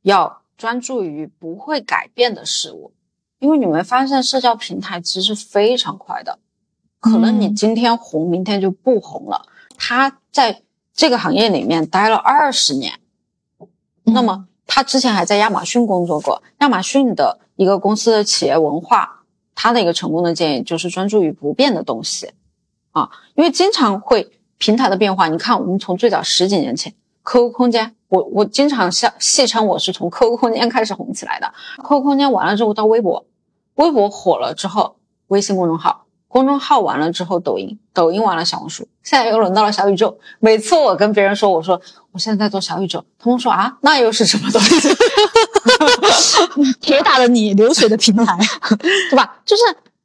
[0.02, 2.92] 要专注于不会改变的事物，
[3.38, 6.38] 因为你没发现社交平台其实非常快的，
[7.00, 9.46] 可能你嗯今天红，明天就不红了。
[9.76, 12.98] 他在这个行业里面待了二十年，
[14.02, 19.22] 那么他之前还在亚马逊工作过，亚马逊的一个公司的企业文化，
[19.54, 22.32] 他的一个成功的建议就是专注于不变的东西
[22.90, 25.28] 啊，因为经常会平台的变化。
[25.28, 33.26] 你看，我们从最早十几年前，QQ 空间，我我经常笑戏称我是从 QQ 空间开始红起来的，QQ 空间完了之后到微博，
[33.74, 34.96] 微博火了之后，
[35.28, 36.04] 微信公众号。
[36.30, 40.18] 公众号完了之后，抖音，抖音完了小红书，现在又轮到了小宇宙。
[40.40, 41.80] 每次我跟别人说，我说
[42.12, 44.88] 我现在在做小宇宙，他们说啊，那又是什么东西？
[46.80, 48.38] 铁打的你流水的平台，
[49.08, 49.40] 对吧？
[49.46, 49.62] 就是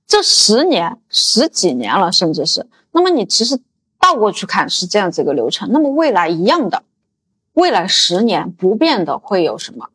[0.08, 3.60] 这十年、十几年了，甚至是，那么你其实
[4.00, 5.70] 倒过去看是这样子一个流程。
[5.74, 6.84] 那么未来一样的，
[7.54, 9.90] 未来十年不变的会有什么？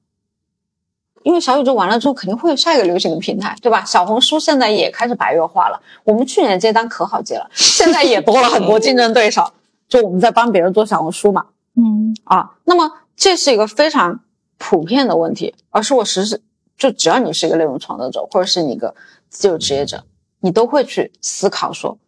[1.25, 3.85] 因为小宇宙完了之后，肯定会有下一个流行的平台，对吧？
[3.85, 9.53] 小红书现在也开始白热化了，我们去年接单可好接了，现在也多了很多竞争对手。
[9.89, 14.21] 就我们在帮别人做小红书嘛，嗯啊，那么这是一个非常
[14.59, 16.43] 普遍的问题，而是我实时
[16.77, 18.95] 就只要你是一个内容创作者，或者是你一个
[19.31, 20.05] 自由职业者，
[20.41, 21.99] 你都会去思考说，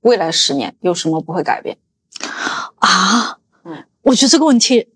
[0.00, 1.78] 未来十年有什么不会改变？
[2.80, 3.38] 啊，嗯，
[4.06, 4.88] 我觉得这个问题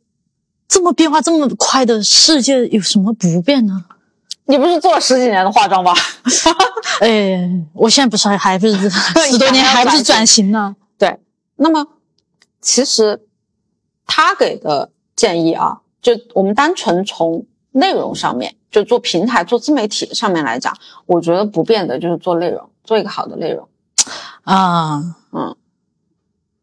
[0.69, 3.85] 这么变化这么快的世界有什么不变呢？
[4.45, 5.93] 你不是做了十几年的化妆吧？
[7.01, 8.75] 哎，我现在不是还还不是
[9.31, 10.77] 十多年还不是转型呢？
[10.97, 11.19] 对，
[11.57, 11.85] 那么
[12.61, 13.21] 其实
[14.07, 23.69] 他给的建议啊，就我们单纯从内容上面，就做平台、做自媒体上面来讲，我觉得不变的就是做内容，做一个好的内容。
[24.43, 25.57] 啊，嗯，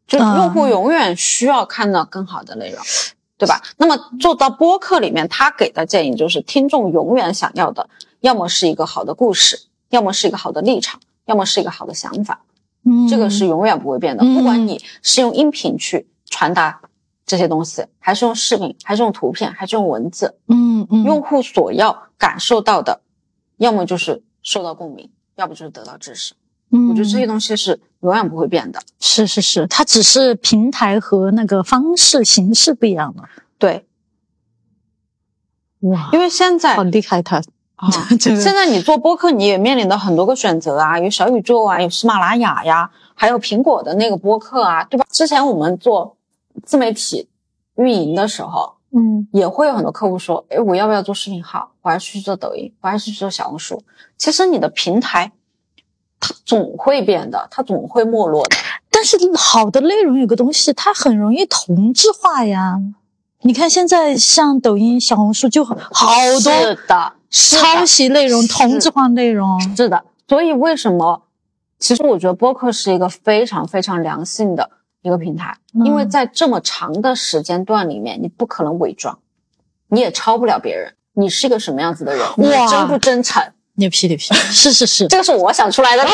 [0.08, 2.82] 就用户永远需要看到更好的内容，
[3.38, 3.62] 对吧？
[3.76, 7.90] 那么做到播客里面，他给的建议就是，听众永远想要的，
[8.22, 12.42] 要么是一个好的故事，要么是一个好的立场，要么是一个好的想法，
[12.86, 14.24] 嗯，这个是永远不会变的。
[14.24, 16.82] 嗯不管你是用音频去传达
[17.26, 23.02] 这些东西，还是用视频，还是用图片，还是用文字，嗯嗯用户所要感受到的，
[23.58, 26.34] 要么就是受到共鸣，要不就是得到知识。
[26.72, 28.80] 嗯，我觉得这些东西是永远不会变的。
[29.00, 33.24] 是是是，它只是平台和那个方式形式不一样了。
[33.58, 33.86] 对，
[35.82, 37.38] 哇，因为现在好厉害他，
[37.78, 45.06] 啊，这个现在你做播客，你也面临到很多个选择啊，有小宇宙啊，有喜马拉雅呀，还有苹果的那个播客啊，对吧？
[45.10, 46.18] 之前我们做
[46.64, 47.30] 自媒体
[47.76, 51.72] 运营的时候，嗯也会有很多客户说，哎，我要不要做视频号？
[51.82, 53.82] 我还是去做抖音，我还是去做小红书。
[54.18, 55.32] 其实你的平台，
[56.20, 58.56] 它总会变的，它总会没落的。
[58.90, 62.80] 但是好的内容有个东西，它很容易同质化呀。
[63.42, 69.62] 你看现在像抖音、小红书就好多是的，抄袭内容、同质化内容。
[69.76, 71.24] 是的，所以为什么？
[71.80, 74.72] 其实我觉得播客是一个非常非常良性的
[75.04, 79.20] 一个平台，嗯因为在这么长的时间段里面，你不可能伪装，
[79.90, 80.96] 你也抄不了别人。
[81.14, 82.26] 你是一个什么样子的人？
[82.38, 83.44] 你真不真诚？
[83.78, 86.06] 牛批牛批， 是是是，这个是我想出来的，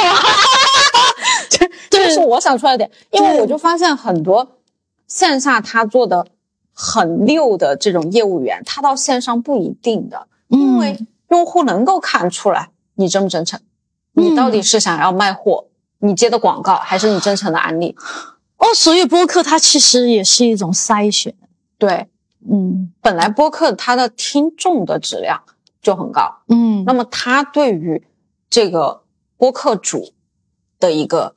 [1.50, 4.58] 这 这个是我想出来的点，因为我就发现很多
[5.08, 6.26] 线下他做的
[6.74, 13.60] 很溜的这种业务员，他到线上不一定的，因为嗯用户能够看出来你真不真诚，
[14.14, 15.66] 你到底是想要卖货，
[16.00, 17.96] 你接的广告，还是你真诚的案例？
[18.58, 21.34] 哦，所以播客它其实也是一种筛选。
[21.78, 22.08] 对，
[22.50, 22.92] 嗯。
[23.02, 25.44] 本来播客它的听众的质量
[25.84, 28.04] 就很高，嗯，那么他对于
[28.50, 29.02] 这个
[29.38, 30.14] 播客主
[30.80, 31.36] 的一个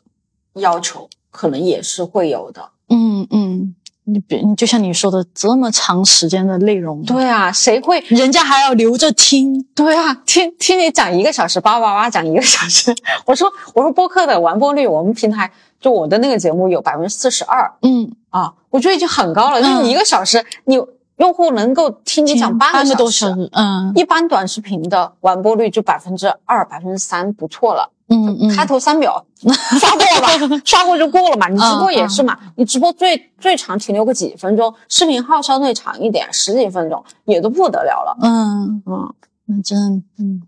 [0.54, 2.70] 要求，可能也是会有的。
[2.88, 7.98] 嗯嗯，你别你就像你说的，这么长时间的内容，对啊，谁会？
[8.06, 9.60] 人家还要留着听。
[9.74, 12.94] 对啊，听听你讲一个小时，叭叭叭讲一个小时。
[13.26, 19.60] 我说我说播客的完播率，我们平台就我的那个节目有百分之四十二嗯，啊，我觉得已经很高了。
[19.60, 20.78] 就是你一个小时，你
[21.16, 27.90] 用户能够听你讲半半个多小时，嗯一般短视频的完播率就百分之二、百分之三，不错了。
[28.08, 29.26] 嗯嗯，开头三秒
[29.80, 31.48] 刷过了吧，刷过就过了嘛。
[31.48, 38.16] 你直播也是嘛，你直播最最长停留个几分钟，视频号相对长一点，十几分钟也都不得了了。
[38.22, 39.14] 嗯，嗯，
[39.46, 40.42] 那真嗯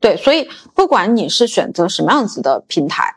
[0.00, 3.16] 对，所以不管你是选择什么样子的平台，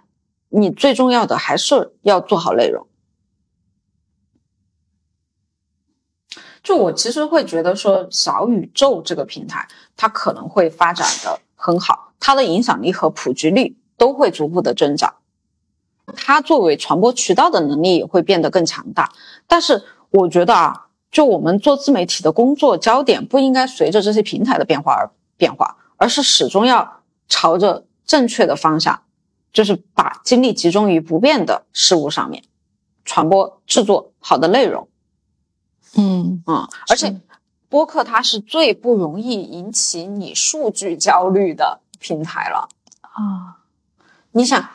[0.49, 2.85] 你最重要的还是要做好内容。
[6.69, 15.15] 就我其实会觉得说，小宇宙这个平台，它可能会发展的很好，它的影响力和普及率都会逐步的增长，
[16.15, 19.11] 它作为传播渠道的能力也会变得更强大。
[19.47, 29.01] 但是我觉得啊，就我们做自媒体的工作焦点不应该随着这些平台的变化而变化，而是始终要朝着正确的方向，
[29.51, 32.43] 就是把精力集中于不变的事物上面，
[33.03, 34.87] 传播制作好的内容。
[35.95, 37.19] 嗯嗯，而且
[37.67, 42.69] 播客它是最不容易引起你数据焦虑的平台了。
[43.01, 43.57] 啊，
[44.31, 44.69] 你想，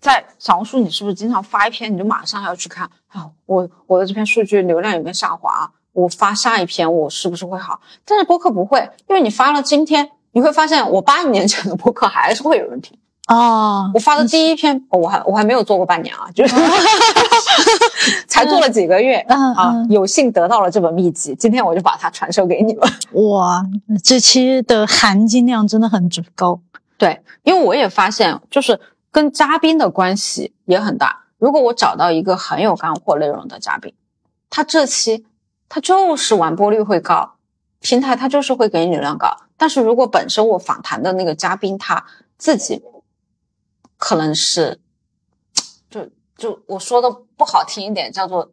[0.00, 3.30] 在小红书，你是不是经常发一篇，你就马上要去看啊？
[3.46, 5.70] 我我的这篇数据流量有没有下滑？
[5.92, 7.80] 我发下一篇，我是不是会好？
[8.04, 12.98] 但是播客不会，因为你发了今天，你会发现我八年前的播客还是会有人听。
[13.28, 16.54] 哦，我发的第一篇，哦我还我还没有做过半年啊，就是
[18.26, 22.88] 才做了几个月嗯啊嗯，有幸得到了这本秘籍，今天我就把它传授给你们。
[23.28, 23.64] 哇，
[24.02, 26.60] 这期的含金量真的很高。
[26.98, 28.78] 对，因为我也发现，就是
[29.10, 31.24] 跟嘉宾的关系也很大。
[31.38, 33.92] 如果我找到一个很有干货内容的嘉宾，
[34.48, 35.26] 他这期
[35.68, 37.34] 他就是完播率会高，
[37.80, 39.36] 平台他就是会给你流量高。
[39.56, 42.04] 但是如果本身我访谈的那个嘉宾他
[42.36, 42.82] 自己
[43.96, 44.78] 可能是，
[46.42, 48.50] 就就我说的不好听一点，叫做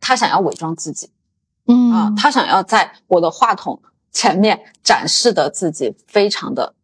[0.00, 1.10] 他想要伪装自己。
[1.68, 6.74] 嗯啊，他想要在我的话筒前面展示的自己非常的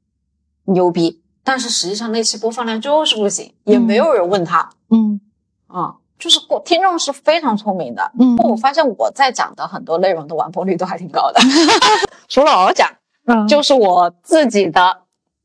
[0.65, 5.21] 牛逼，但是实际上那期播放量就是不行，也没有人问他嗯
[5.69, 8.13] 啊、就是我听众是非常聪明的。
[8.21, 11.41] 嗯我发现我在讲的很多内容的完播率都还挺高的，
[12.29, 12.91] 除了我讲，
[13.27, 15.03] 嗯，就是我自己的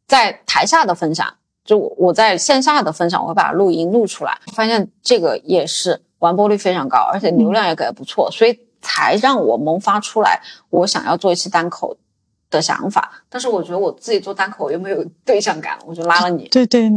[0.07, 1.36] 在台下的分享，
[1.67, 11.97] 就我我在线下的分享，我会把录音录出来，发现这个也是完播率非常高，而且流量也给的不错，所以才让我萌发出来，我想要做一期单口
[12.49, 16.89] 的想法，但是我觉得我自己做单口又没有对象感，我就拉了你对对，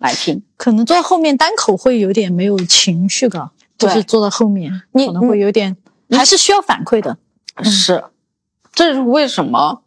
[0.00, 0.42] 来听。
[0.56, 5.76] 可能做到后面单口会有点没有情绪感，就是做到后面你可能会有点，
[6.10, 7.16] 还是需要反馈的。
[7.62, 8.02] 是，
[8.72, 9.82] 这是为什么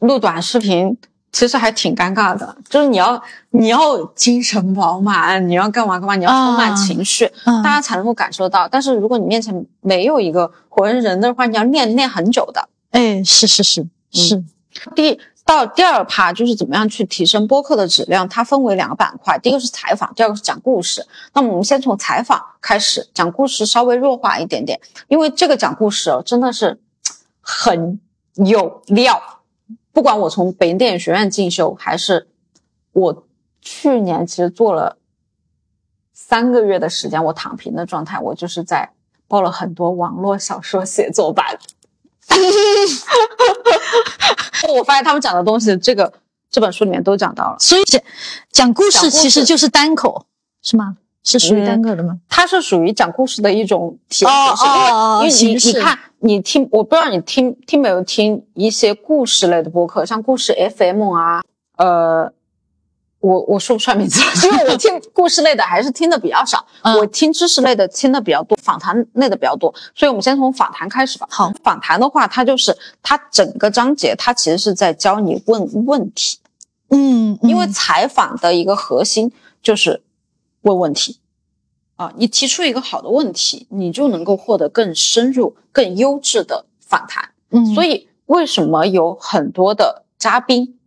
[0.00, 0.98] 录短视频
[1.36, 8.66] 其实还挺尴尬的，就是你要你要精神饱满，你要干嘛干嘛，你要充满啊情绪，嗯大家才能够感受到。
[8.66, 12.68] 但是如果你面前没有一个活人人的话，你要练练很久的。
[12.92, 14.42] 哎，是是是是，
[14.94, 21.06] 第到第二趴就是怎么样去提升播客的质量，它分为两个板块，第一个是采访，第二个是讲故事。
[21.34, 26.80] 那么我们先从采访开始，讲故事稍微弱化一点点，因为这个讲故事哦真的是
[27.42, 28.00] 很
[28.36, 29.20] 有料。
[29.96, 32.28] 不管我从北京电影学院进修，还是
[32.92, 33.26] 我
[33.62, 34.98] 去年其实做了
[36.12, 38.90] 三个月的时间，我躺平的状态，我就是在
[39.26, 41.58] 报了很多网络小说写作班。
[44.68, 46.12] 我发现他们讲的东西，这个
[46.50, 47.56] 这本书里面都讲到了。
[47.58, 47.98] 所以讲
[48.52, 50.26] 讲故事事其实就是单口，
[50.60, 50.98] 是吗？
[51.22, 52.18] 是属于嗯单口的吗？
[52.28, 61.40] 它是属于讲故事的一种体验哦形式，哦哦因为你你看，你听，我不知道你听听没有听一些故事类的播客，像故事 FM 啊，
[61.76, 62.32] 呃，
[63.20, 66.96] 我我说不出来名字， 因为我听故事类的还是听的比较少，嗯。
[66.98, 71.28] 我听知识类的听的比较多，访谈类的比较多，所以我们先从访谈开始吧。
[71.30, 76.40] 好，访谈的话，它就是它整个章节，它其实是在教你问问题，
[76.90, 79.30] 嗯，因为嗯采访的一个核心
[79.62, 80.02] 就是
[80.62, 81.20] 问问题
[81.96, 87.30] 啊，你提出一个好的问题，你就能够获得更深入、更优质的访谈。
[87.50, 90.78] 嗯，所以，为什么有很多的嘉宾，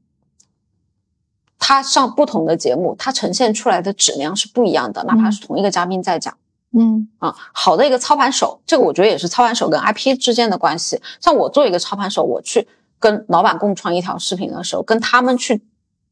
[1.58, 6.38] 他上不同的节目，他呈现出来的质量是不一样的，哪怕是同一个嘉宾在讲。
[6.72, 11.02] 嗯啊，好的一个操盘手，这个我觉得也是操盘手跟 IP 之间的关系。
[11.19, 12.67] 像我做一个操盘手，我去
[13.00, 15.63] 跟老板共创一条视频的时候，跟他们去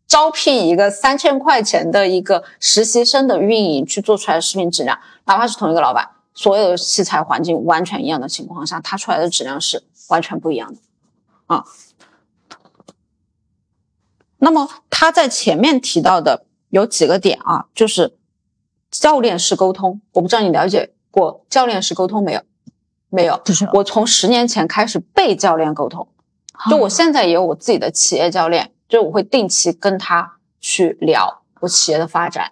[0.08, 10.80] 招聘一个三千块钱的一个实习生的运营去做出来的视频质量，哪怕是同一个老板，所有的器材环境完全一样的情况下，它出来的质量是完全不一样的
[11.48, 11.66] 啊。
[14.40, 18.16] 那么他在前面提到的有几个点啊，就是
[18.92, 22.42] 教练式沟通，我不知道你了解过教练式沟通没有？
[23.10, 23.42] 没有。
[23.44, 26.08] 不是，我从十年前开始被教练沟通，
[26.70, 32.52] 就我现在也有我自己的企业教练，就我会定期跟他去聊我企业的发展。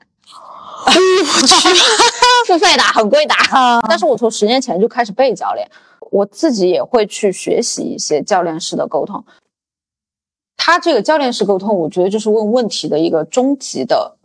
[0.85, 0.97] 我去
[2.47, 3.33] 付费的，很贵的。
[3.33, 5.69] 啊，但是我从十年前就开始被教练，
[6.11, 9.25] 我自己也会去学习一些教练式的沟通。
[10.57, 14.17] 他这个教练式沟通，我觉得就是问问题的一个终极的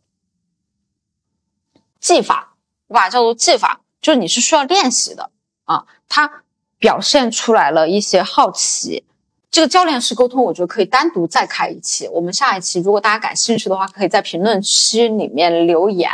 [1.98, 2.54] 技法，
[2.88, 5.30] 我把它叫做技法，就是你是需要练习的
[5.64, 5.86] 啊。
[6.08, 6.42] 他
[6.78, 9.04] 表现出来了一些好奇。
[9.50, 12.06] 这个教练式沟通，我觉得可以单独再开一期。
[12.08, 16.08] 我们下一期如果大家感兴趣的话，可以在评论区里面留言，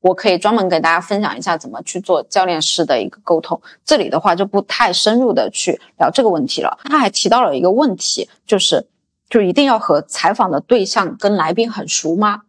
[0.00, 3.60] 我可以专门给大家分享一下怎么去做教练式的一个沟通。
[3.84, 6.76] 这里的话就不太深入的去聊这个问题了。
[6.84, 8.84] 他还提到了一个问题，就是
[9.30, 12.42] 就一定要和采访的对象跟来宾很熟吗？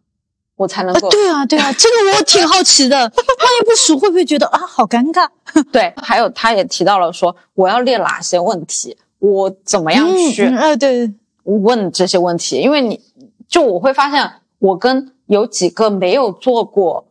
[0.56, 5.28] 我才能啊够、对啊对啊， 这个我挺好奇的，万一不熟会不会觉得啊好尴尬？
[5.70, 5.92] 对。
[5.96, 13.00] 还有他也提到了说，我要列哪些问题，我怎么样去、嗯嗯呃对，问这些问题，因为你
[13.48, 17.06] 就我会发现，我跟有几个没有做过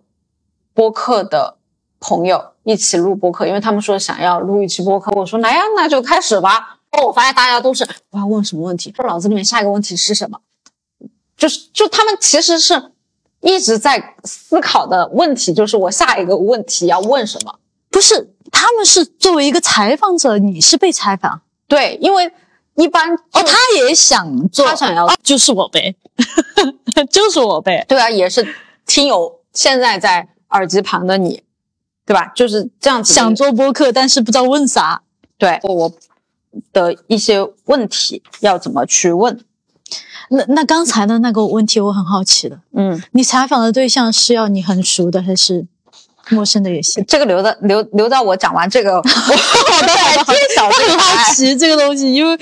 [0.76, 1.58] 播客的
[2.00, 6.80] 朋友一起录播客，因为他们说想要录一期播客，我说来呀，那就开始吧。
[6.92, 10.40] 哦，我发现大家都是我要问什么问题，说脑子里面下一个问题是什么，
[11.36, 12.92] 就是就他们其实是
[13.42, 17.58] 一直在思考的问题，就是我下一个问题要问什么。
[17.90, 21.42] 不是，他们是作为一个采访者，你是被采访
[21.74, 22.32] 对，因为
[22.76, 25.96] 一般哦，他也想做，他想要啊就是我呗，
[27.10, 28.48] 就是我呗，对啊，也是
[28.86, 31.42] 听友现在在耳机旁的你，
[32.06, 32.32] 对吧？
[32.36, 35.02] 就是这样子想做播客，但是不知道问啥。
[35.40, 35.92] 对我
[36.72, 39.44] 的一些问题要怎么去问？
[40.30, 45.66] 那那刚才的那个问题，我很好奇的，嗯，你采访的对象是要你很熟的，还是
[46.30, 47.04] 陌生的也行？
[47.06, 52.34] 这个留的留留到我讲完这个，我 我再来揭晓这 我很好奇这个东西，因为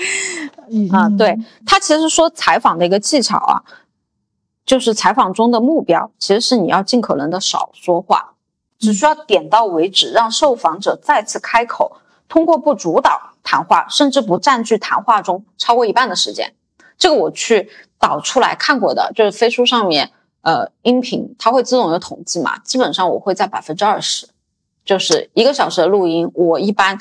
[0.90, 1.06] 啊。
[1.06, 3.62] 嗯对他其实说采访的一个技巧啊，
[4.64, 8.34] 就是采访中的目标其实是你要尽可能的少说话，
[8.78, 16.54] 只需要点到为止，让受访者再次开口，通过不主导谈话，甚至不占据谈话中超过一半的时间。
[16.96, 17.68] 这个我去
[17.98, 20.12] 导出来看过的，就是飞书上面，
[20.42, 24.28] 呃，音频它会自动有统计嘛，基本上我会在百分之二十，
[24.84, 26.98] 就是一个小时的录音，我一般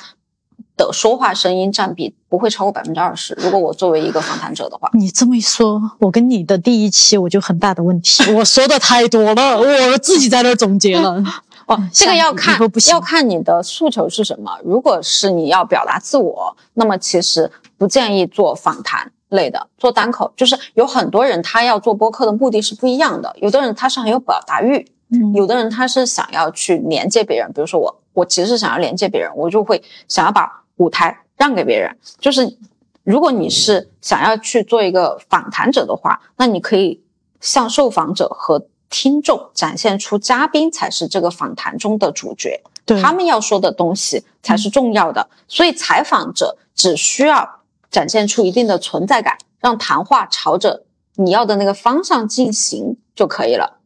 [0.77, 3.33] 的说话声音占比不会超过百分之二十。
[3.39, 11.23] 如果我作为一个访谈者的话，你这么一说，我跟你的第一期我就很大的问题，我说的太多了，我自己在那儿总结了。
[11.67, 14.59] 哦，这个要看要看你的诉求是什么。
[14.63, 20.31] 如果是你要表达自我，那么其实不建议做访谈类的，做单口。
[20.37, 27.51] 就是有很多人他要做播客的目的是不一样的，有的人他是很有表达欲，嗯有的人他是想要去连接别人。
[27.53, 31.97] 比如说我，我其实是想要连接别人，我就会想要把舞台让给别人。
[32.19, 32.57] 就是
[33.03, 37.01] 如果你是想要去做一个访谈者的话，那你可以
[37.39, 45.29] 向受访者和听众展现出嘉宾才是这个访谈中的主角，对他们要说的东西才是重要的。
[45.47, 47.60] 所以采访者只需要
[47.91, 50.85] 展现出一定的存在感，让谈话朝着
[51.15, 53.79] 你要的那个方向进行就可以了。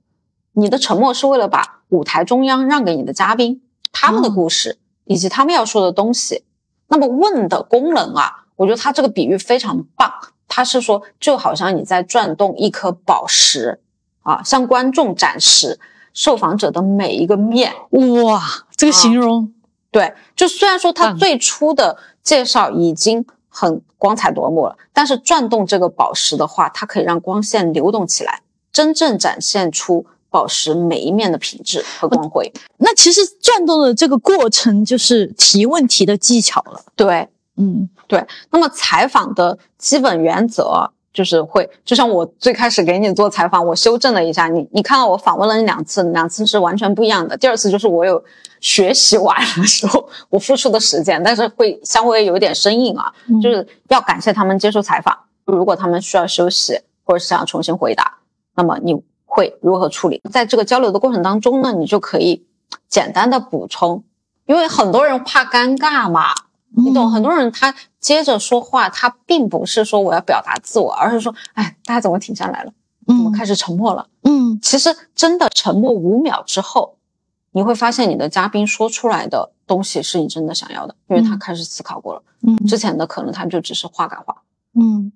[0.54, 6.44] 你的沉默是为了把舞台中央让给你的嘉宾，他们的故事、以及他们要说的东西。
[6.88, 10.14] 那么问的功能啊，我觉得他这个比喻非常棒。
[10.48, 13.82] 他是说，就好像你在转动一颗宝石
[14.22, 15.80] 啊，向观众展示
[16.14, 17.74] 受访者的每一个面。
[18.24, 18.42] 哇，
[18.78, 19.52] 这个形容，
[19.92, 23.26] 对，就虽然说他最初的介绍已经
[23.58, 28.42] 很光彩夺目了，但是转动这个宝石的话，它可以让光线流动起来，
[28.74, 32.52] 真正展现出宝石每一面的品质和光辉。
[32.78, 36.82] 那其实转动的这个过程就是提问题的技巧了。
[36.98, 47.38] 对，嗯对，那么采访的基本原则就是会，就像我最开始给你做采访，我修正了一下，你你看到我访问了你两次，两次是完全不一样的。
[47.38, 48.22] 第二次就是我有
[48.60, 55.18] 学习完的时候，我付出的时间，但是会稍微有一点生硬啊，嗯就是要感谢他们接受采访。
[55.46, 58.18] 如果他们需要休息或者是想重新回答，
[58.56, 60.22] 那么你会如何处理？
[60.30, 62.46] 在这个交流的过程当中呢，你就可以
[62.90, 64.04] 简单的补充，
[64.48, 66.34] 因为很多人怕尴尬嘛，
[66.76, 67.06] 你懂？
[67.06, 67.74] 嗯很多人他
[68.06, 72.72] 接着说话，他并不是说我要表达自我，而是说，哎，大家怎么停下来了？
[73.08, 74.08] 怎么嗯开始沉默了？
[74.22, 77.00] 嗯其实真的沉默五秒之后，
[77.54, 82.22] 你会发现你的嘉宾说出来的东西是你真的想要的，因为他嗯开始思考过了。
[82.42, 84.44] 嗯之前的可能他就只是话赶话。
[84.80, 85.12] 嗯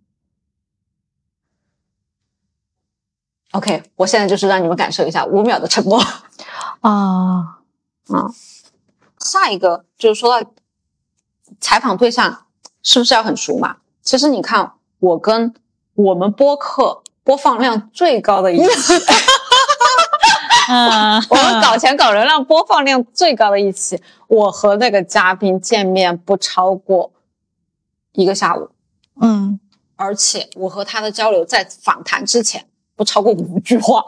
[3.51, 6.01] OK，我现在就是让你们感受一下五秒的沉默。
[6.81, 7.61] 啊
[8.07, 8.33] 啊，
[9.19, 10.51] 下一个就是说到
[11.59, 12.47] 采访对象
[12.81, 13.77] 是不是要很熟嘛？
[14.01, 15.53] 其实你看，我跟
[15.95, 18.93] 我们播客播放量最高的一期，
[20.71, 27.11] 啊，我们搞钱搞流量播放量最高的一期，我和那个嘉宾见面不超过
[28.13, 28.69] 一个下午，
[29.21, 29.59] 嗯
[29.95, 34.01] 而且我和他的交流在访谈之前不超过五句话。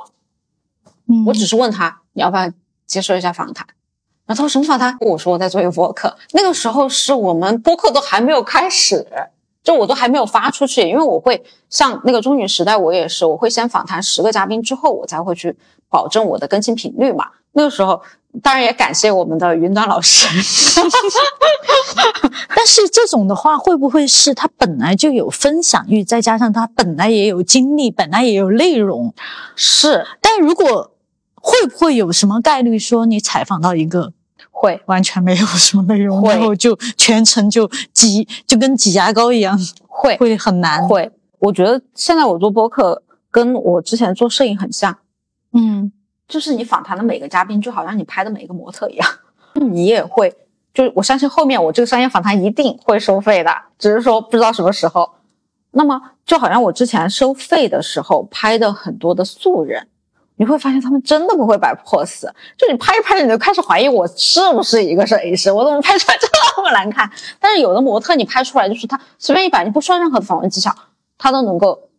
[1.07, 2.49] 嗯，我只是问他你要不要
[2.88, 3.67] 接受一下访谈，
[4.32, 4.95] 然后他说什么访谈？
[5.01, 9.05] 我说我在做一个播客，那个时候是我们播客都还没有开始，
[9.61, 15.53] 就我都还没有发出去，因为我会像那个中女时代，我也是，我会先访谈十个嘉宾之后，我才会去
[15.89, 17.25] 保证我的更新频率嘛。
[17.51, 18.01] 那个时候，
[18.41, 20.25] 当然也感谢我们的云端老师，
[22.55, 29.13] 但是这种的话，会不会是他本来就有分享欲，再加上他本来也有经历，本来也有内容？
[29.57, 30.91] 是但如果
[31.36, 34.13] 会不会有什么概率说你采访到一个
[34.62, 34.80] 会。
[34.86, 39.57] 完全没有什么内容，然后就全程就挤，就跟挤牙膏一样，
[39.88, 40.16] 会。
[40.18, 40.88] 会很难。
[40.88, 43.01] 会，我觉得现在我做播客
[43.32, 44.95] 跟我之前做摄影很像。
[45.53, 45.91] 嗯。
[46.28, 49.05] 就是你访谈的每个嘉宾，就好像你拍的每一个模特一样，
[49.70, 50.34] 你也会，
[50.74, 55.09] 就是我相信后面我这个商业访谈一定会收费的，只是说不知道什么时候。
[55.72, 59.88] 那么就好像我之前收费的时候拍的很多的素人，
[60.42, 62.24] 你会发现他们真的不会摆 pose，
[62.58, 67.08] 就你拍着拍着你就开始怀疑我是不是一个摄影师，我怎么拍出来这么难看？
[67.39, 70.74] 但是有的模特你拍出来就是他随便一摆，你不需要任何的访问技巧，
[71.20, 71.89] 他都能够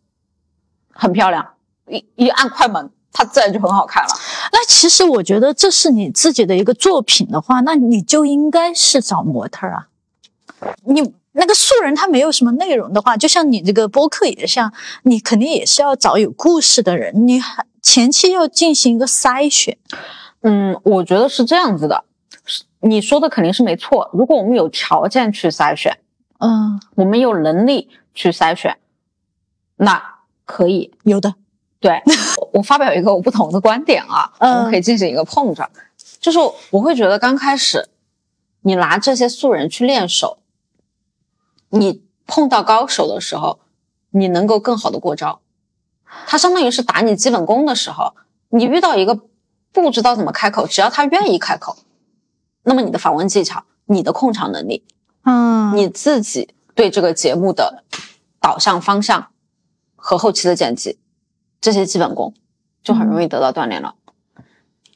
[0.91, 1.53] 很漂亮，
[1.87, 4.09] 一一按快门，它自然就很好看了。
[4.51, 9.87] 那其实我觉得这是你自己的一个作品的话，那你就应该是找模特啊。
[10.85, 14.73] 你那个素人他没有什么内容的话，就像你这个播客也像，
[15.03, 19.77] 你肯定也是要找有故事的人，你还前期要进行一个筛选。
[20.41, 22.05] 嗯，我觉得是这样子的，
[22.79, 24.09] 你说的肯定是没错。
[24.13, 25.99] 如果我们有条件去筛选，
[26.39, 28.77] 嗯，我们有能力去筛选，
[29.75, 30.15] 那
[30.45, 30.93] 可以。
[31.03, 31.35] 有的，
[31.79, 32.01] 对
[32.41, 35.69] 我我发表一个我不同的观点啊，我嗯们可以进行一个碰撞。
[36.19, 36.39] 就是
[36.71, 37.89] 我会觉得刚开始
[38.61, 40.39] 你拿这些素人去练手，
[41.69, 43.59] 你碰到高手的时候，
[44.11, 45.39] 你能够更好的过招。
[46.25, 48.13] 他相当于是打你基本功的时候，
[48.49, 49.19] 你遇到一个
[49.71, 51.77] 不知道怎么开口，只要他愿意开口，
[52.63, 54.83] 那么你的访问技巧、你的控场能力
[55.23, 57.83] 嗯，你自己对这个节目的
[58.39, 59.27] 导向方向
[59.95, 60.99] 和后期的剪辑
[61.61, 62.33] 这些基本功，
[62.83, 63.95] 就很容易得到锻炼了。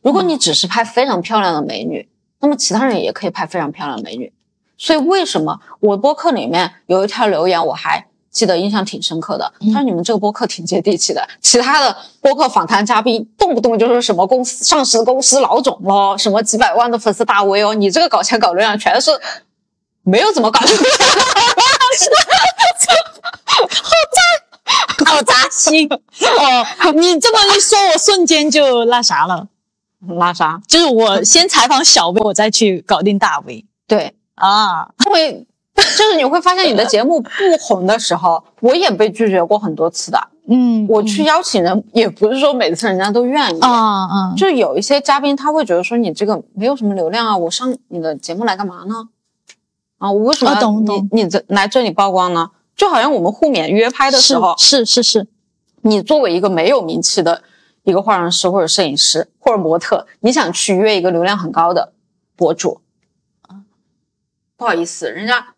[0.02, 2.10] 如果你只是拍非常漂亮的美女，
[2.40, 4.34] 那么其他人也可以拍非常漂亮的美女。
[4.78, 8.08] 所以为什么我播客里面有一条留言，我还
[8.38, 9.52] 记得印象挺深刻的。
[9.74, 19.10] 他说你们这个播客挺接地气的，其他的播客访谈嘉宾动不动就是什么公司上市公司老总咯，什么几百万的粉丝大 V 哦，你这个搞钱搞流量全是
[20.04, 20.84] 没有怎么搞流量，
[25.08, 25.98] 好扎心哦！
[26.94, 29.48] 你这么一说，我瞬间就那啥了，
[30.20, 30.62] 那啥？
[30.68, 34.90] 就是我先采访小 V，我再去搞定大 V 对，啊。
[35.06, 35.47] 因为
[35.98, 37.30] 就是你会发现你的节目不
[37.62, 40.20] 红的时候，我也被拒绝过很多次的。
[40.50, 43.60] 嗯，我去邀请人，也不是说每次人家都愿意。
[43.60, 49.10] 啊啊，就有一些嘉宾他会觉得说你这个没有什么流量啊，我上你的节目来干嘛呢？
[50.00, 52.52] 啊，我为什么你、你这来这里曝光呢？
[52.76, 55.28] 就好像我们互免约拍的时候，是是是是，
[55.82, 57.42] 你作为一个没有名气的
[57.84, 61.94] 一个化妆师或者摄影师或者模特，你想去约一个流量很高的
[62.36, 62.80] 博主，
[64.56, 65.56] 不好意思，人家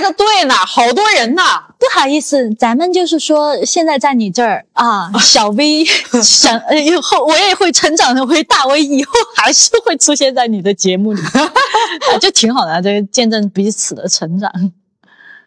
[0.00, 1.42] 排排的队呢，好多人呢。
[1.78, 11.20] 不好意思，咱们就是说，现在在你这儿啊，小 V 想呃以后我也会成长成为大 V，以后还是会出现在你的节目里，
[12.12, 14.50] 啊就挺好的啊，这个见证彼此的成长。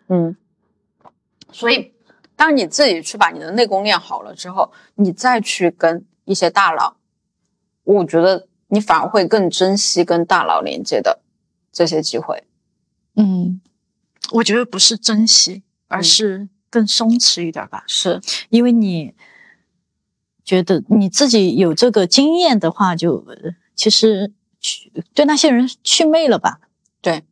[0.09, 0.35] 嗯，
[1.51, 1.91] 所以
[2.35, 6.95] 当你自己去把你的内功练好了之后，你再去跟一些大佬，
[7.83, 11.19] 我觉得你反而会更珍惜跟大佬连接的
[11.71, 12.43] 这些机会。
[13.15, 13.61] 嗯，
[14.31, 17.83] 我觉得不是珍惜，而嗯是更松弛一点吧。
[17.87, 18.19] 是，
[18.49, 19.13] 因为你
[20.43, 23.35] 觉得你自己有这个经验的话，就呃
[23.75, 26.61] 其实去对那些人祛魅了吧？
[27.01, 27.23] 对，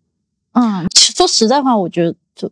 [0.54, 2.52] 嗯，其说实在话，我觉得就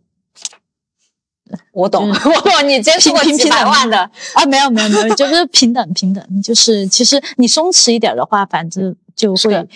[1.72, 3.98] 我懂，嗯 我懂，你接触过几百万的，
[4.34, 9.68] 啊，没有没有没有，就是平等平等，就是其实你松弛一点的话，反正就会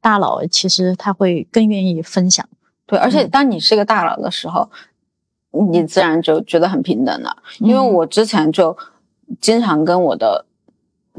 [0.00, 2.48] 大佬其实他会更愿意分享。
[2.86, 4.70] 对，而且嗯当你是一个大佬的时候，
[5.70, 7.36] 你自然就觉得很平等了。
[7.58, 8.76] 因为嗯我之前就
[9.40, 10.44] 经常跟我的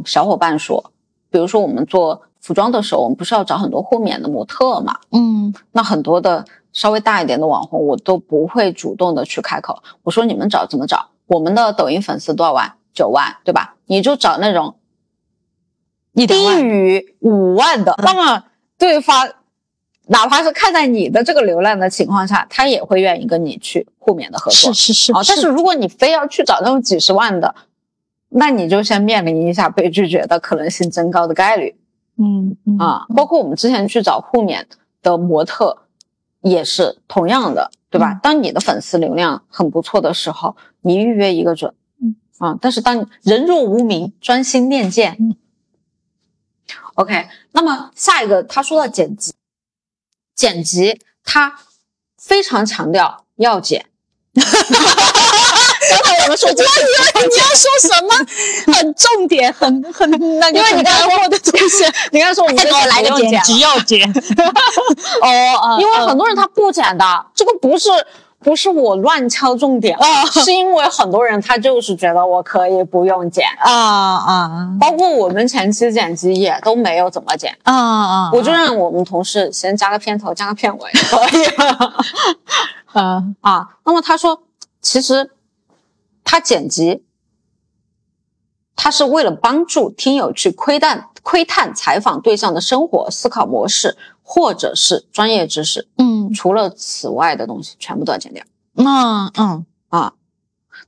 [0.05, 0.91] 小伙伴说，
[1.29, 4.99] 比如说我们做服装的时候，我们不是要找很多豁免的模特嘛？
[5.11, 9.81] 嗯那很多的稍微大一点的网红，我都不会主动的去开口。
[10.03, 11.09] 我说你们找怎么找？
[11.27, 12.75] 我们的抖音粉丝多少万？
[12.93, 13.75] 九万，对吧？
[13.87, 14.75] 你就找那种
[16.13, 18.43] 低一两万于五万的，嗯那么
[18.77, 19.27] 对方
[20.07, 24.73] 哪怕是看在你的这个流量的情况下，他也会愿意跟你去互免的合作。
[24.73, 27.55] 是是是，哦，但是如果你非要去找那种几十万的，
[28.29, 31.75] 那你就先面临一下被拒绝的可能性增高的概率。
[32.17, 34.67] 嗯嗯啊，包括我们之前去找互免
[35.01, 35.83] 的模特，
[36.41, 38.11] 也是同样的，对吧？
[38.13, 45.15] 嗯当你的粉丝流量很不错的时候，你预约一个准，嗯啊，但是当人若无名，专心练剑。
[45.19, 45.35] 嗯
[46.95, 49.33] OK，那么下一个他说到剪辑，
[50.35, 51.53] 剪辑他
[52.21, 53.85] 非常强调要剪。
[54.35, 56.69] 刚才我们说这个，
[57.21, 60.09] 你要说什么很重点，很很
[60.39, 64.01] 那个，因为你刚才说的东西， 你刚才说我们再给我来个剪剪辑要剪。
[65.21, 67.89] 哦啊，因为很多人他不剪的，这个不是
[68.43, 78.31] 不是我乱敲重点啊是因为很多人他就是觉得我可以不用剪，啊啊包括我们前期剪辑也都没有怎么剪，啊啊！
[78.33, 81.93] 我就让我们同事先加个片头，加个片尾 可以了
[82.91, 83.69] 啊啊。
[83.85, 84.43] 那么他说，
[84.81, 85.31] 其实
[86.23, 87.03] 他剪辑，
[88.75, 95.87] 他是为了帮助听友去窥探窥探采访对象的生活、思考模式，或者是专业知识。
[96.23, 98.43] 嗯除了此外的东西，全部都要剪掉。
[98.75, 100.13] 嗯嗯啊。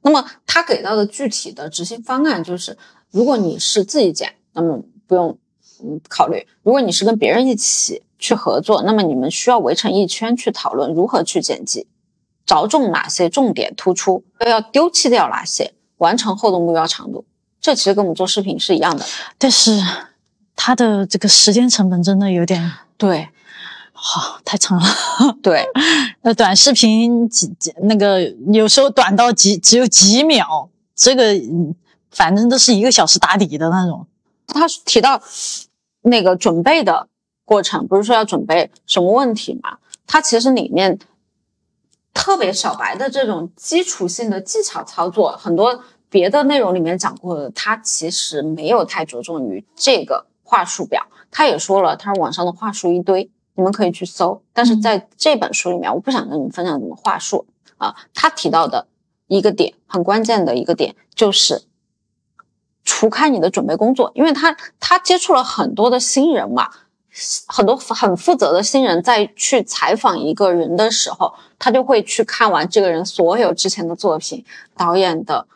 [0.02, 2.78] 那么他给到的具体的执行方案就是，
[3.12, 5.38] 如果你是自己剪，那么不用
[5.84, 11.88] 嗯考虑；如果你是跟别人一起去合作，那么你们需要围成一圈去讨论如何去剪辑，
[12.46, 17.26] 着重哪些重点突出，又要丢弃掉哪些，完成后的目标长度。
[17.62, 19.06] 这其实跟我们做视频是一样的。
[19.38, 19.82] 但是
[20.56, 23.30] 它的这个时间成本真的有点对
[24.08, 24.86] 好、太长了。
[25.42, 25.68] 对，
[26.22, 28.22] 那短视频几几那个
[28.54, 31.74] 有时候短到几只有几秒，这个嗯
[32.12, 34.06] 反正都是一个小时打底的那种。
[34.48, 35.20] 他提到
[36.04, 37.08] 那个准备的
[37.46, 39.80] 过程，不是说要准备什么问题嘛？
[40.06, 41.00] 他其实里面
[42.14, 51.08] 特别小白的这种基础性的技巧操作，很多别的内容里面讲过的，它其实没有太着重于这个话术表。
[51.32, 54.42] 他也说了，他说网上的话术一堆，你们可以去搜。
[54.54, 57.46] 但是在这本书里面，我不想跟你们分享怎么话术
[57.78, 57.96] 啊。
[58.14, 58.88] 他提到的
[59.28, 61.64] 一个点，很关键的一个点，就是
[62.84, 66.70] 除开你的准备工作，因为他他接触了很多的新人嘛。
[67.48, 74.44] 很多很负责的新人在去采访一个人的时候，他就会去看完这个人所有之前的作品、
[74.76, 75.48] 导演的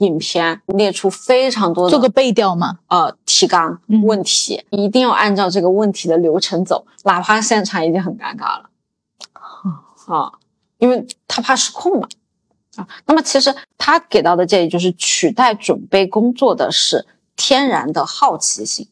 [0.00, 8.70] 影片，列出非常多的做个背调嘛，呃，提纲问题，一定要按照这个问题的流程走，哪怕现场已经很尴尬了，
[10.06, 10.32] 啊，
[10.78, 12.08] 因为他怕失控嘛，
[12.76, 18.88] 啊，那么其实他给到的建议就是取代准备工作的是天然的好奇心。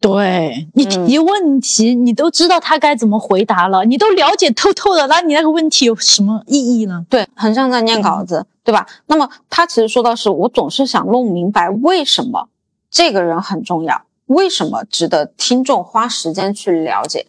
[0.00, 7.04] 对你提问题，你都知道他该怎么回答了，你都了解透透的，那你那个问题有什么意义呢？
[7.10, 8.86] 对，很像在念稿子，对吧？
[9.06, 12.48] 那么他其实说到是，我总是想弄明白为什么
[12.90, 17.26] 这个人很重要，为什么值得听众花时间去了解。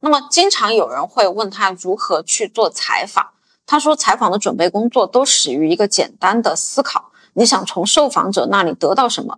[0.00, 3.22] 那么经常有人会问他如何去做采访，
[3.66, 9.36] 他说采访的准备工作都始于一个简单的思考，你想从受访者那里得到什么？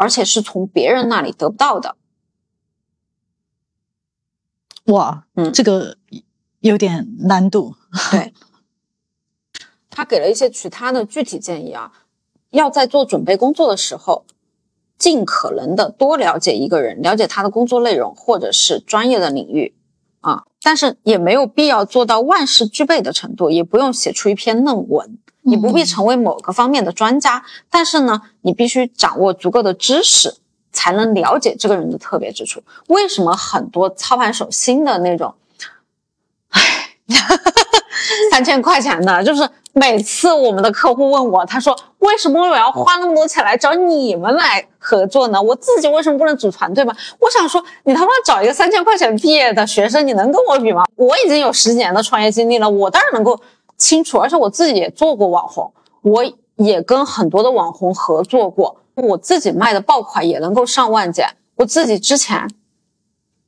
[0.00, 1.94] 而且是从别人那里得不到的，
[4.86, 5.98] 哇，嗯，这个
[6.60, 7.74] 有点难度。
[8.10, 8.32] 对，
[9.90, 11.92] 他给了一些其他的具体建议啊，
[12.48, 14.24] 要在做准备工作的时候，
[14.96, 19.74] 尽可能的多了解一个人，了解他的工作内容或者是专业的领域
[20.20, 25.18] 啊，但是也没有必要做到万事俱备的程度，也不用写出一篇论文。
[25.42, 30.34] 你不必成为某个方面的专家，但是呢，你必须掌握足够的知识，
[30.70, 32.62] 才能了解这个人的特别之处。
[32.88, 35.34] 为什么很多操盘手新的那种，
[36.50, 36.96] 唉，
[38.30, 45.40] 三千块钱的，就是每次我们的客户问我，他说为什么我要花那么多钱来找你们来合作呢？
[45.40, 46.94] 我自己为什么不能组团队吗？
[47.18, 50.84] 我想说，你他妈找一个三千块钱毕业的学生，你能跟我比吗？
[50.96, 53.40] 我已经有十几年的创业经历了，我当然能够。
[53.80, 55.72] 清楚，而且我自己也做过网红，
[56.02, 56.22] 我
[56.56, 61.26] 也跟很多的网红合作过，我自己卖的爆款也能够上万件。
[61.56, 62.46] 我自己之前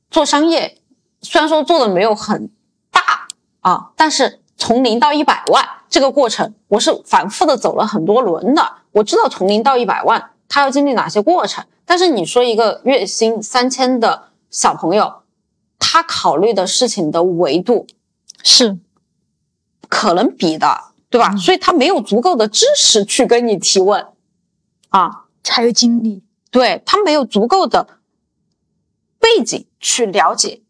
[0.09, 0.79] 做商业，
[1.21, 2.49] 虽然说做的没有很
[2.91, 3.27] 大
[3.61, 8.67] 啊，但是从零到一百万这个过程，我是反复的走了很多轮的。
[8.93, 11.63] 我知道从零到一百万，他要经历哪些过程。
[11.85, 15.21] 但是你说一个月薪三千的小朋友，
[15.77, 17.85] 他考虑的事情的维度
[18.41, 18.79] 是。
[19.93, 20.75] 可能比的，
[21.11, 21.35] 对吧？
[21.35, 24.07] 所以他没有足够的知识去跟你提问，
[24.89, 26.23] 啊，才有精力。
[26.49, 27.99] 对他没有足够的
[29.19, 30.63] 背景去了解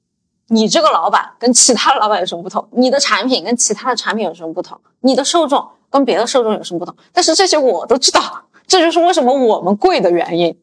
[0.47, 6.93] 你这个老板跟其他老板有什么不同，你的产品跟其他的产品有什么不同，你的受众跟别的受众有什么不同。
[7.13, 10.59] 但是这些我都知道，这就是为什么我们贵的原因。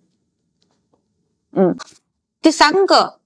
[1.52, 1.74] 嗯，
[2.42, 3.19] 第三个。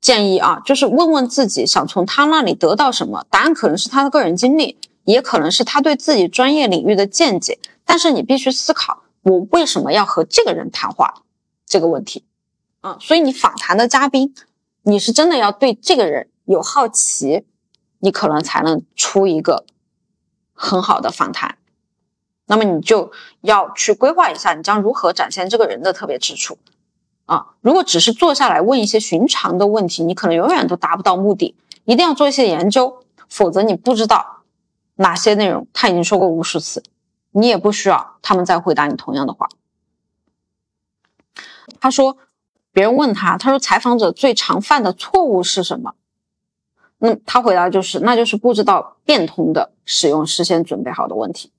[0.00, 3.26] 建议啊，就是问问自己想从他那里得到什么。
[3.30, 7.58] 答案可能是他的个人经历，也可能是他对自己专业领域的见解。
[7.84, 11.22] 但是你必须思考，我为什么要和这个人谈话
[11.66, 12.24] 这个问题。
[12.80, 14.34] 啊，所以你访谈的嘉宾，
[14.84, 17.44] 你是真的要对这个人有好奇，
[17.98, 19.66] 你可能才能出一个
[20.54, 21.58] 很好的访谈。
[22.46, 26.56] 那么你就要去规划一下，你将如何展现这个人的特别之处。
[27.30, 31.54] 啊，如果只是坐下来问一些寻常的问题，你可能永远都达不到目的。
[31.84, 34.40] 一定要做一些研究，否则你不知道
[34.96, 36.82] 哪些内容他已经说过无数次，
[37.30, 39.48] 你也不需要他们再回答你同样的话。
[41.78, 42.18] 他说，
[42.72, 45.94] 别人问他，他说采访者最常犯的错误是什么？
[46.98, 51.52] 那他回答就是，那就是不知道变通的使用事先准备好的问题。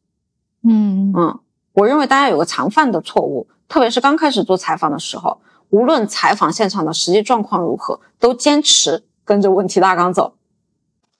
[0.63, 1.39] 嗯嗯，
[1.71, 5.39] 我认为大家有个常犯的错误，特别是刚开始做采访的时候。
[5.71, 10.35] 无论采访现场的实际状况如何，都坚持跟着问题大纲走。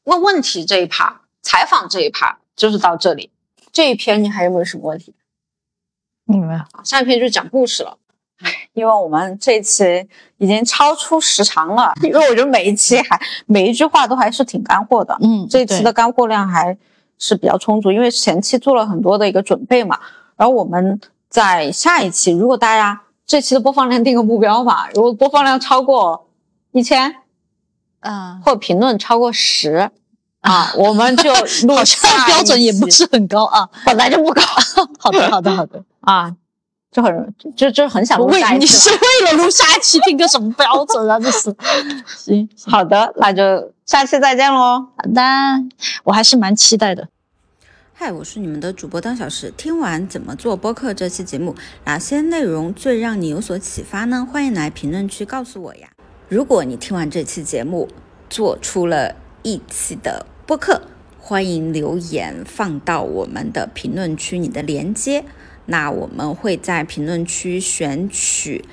[0.03, 3.31] 问问题这一趴，采访这一趴就是到这里。
[3.71, 5.15] 这一篇你还有没有什么问题？
[6.25, 6.65] 明白。
[6.83, 7.97] 下一篇就是讲故事了。
[8.39, 15.17] 唉，因为我们这一期已经超出时长了， 因为我觉得每一期还每一句话都还是挺干货的。
[15.21, 16.77] 嗯，这一期的干货量还
[17.17, 19.97] 是比较充足，因为前期做了很多的一个准备嘛。
[20.35, 20.99] 然后我们
[21.29, 23.03] 在下一期，如果大家。
[23.31, 26.27] 这期的播放量定个目标吧，如果播放量超过
[26.73, 27.15] 一千，
[28.01, 29.89] 嗯，或评论超过十，
[30.41, 31.33] 啊，我们就
[31.73, 34.41] 好像标准也不是很高啊，本来就不高。
[34.99, 36.35] 好的，好的，好的 啊，
[36.91, 38.65] 就很就就很想录下一期。
[38.65, 41.17] 你是为了录下一期定个什么标准啊？
[41.17, 41.55] 这是，
[42.05, 44.87] 行，好的，那就下期再见喽。
[44.97, 45.21] 好的，
[46.03, 47.07] 我还是蛮期待的。
[48.03, 49.53] 嗨，我是你们的主播当小时。
[49.55, 54.27] 听完怎么做播客这期节目，哪些内容最让你有所启发呢？
[54.27, 55.87] 欢迎来评论区告诉我呀。
[56.27, 57.87] 如果你听完这期节目，
[58.27, 60.81] 做出了一期的播客，
[61.19, 65.23] 欢迎留言放到我们的评论区，你的连接，
[65.67, 68.65] 那我们会在评论区选取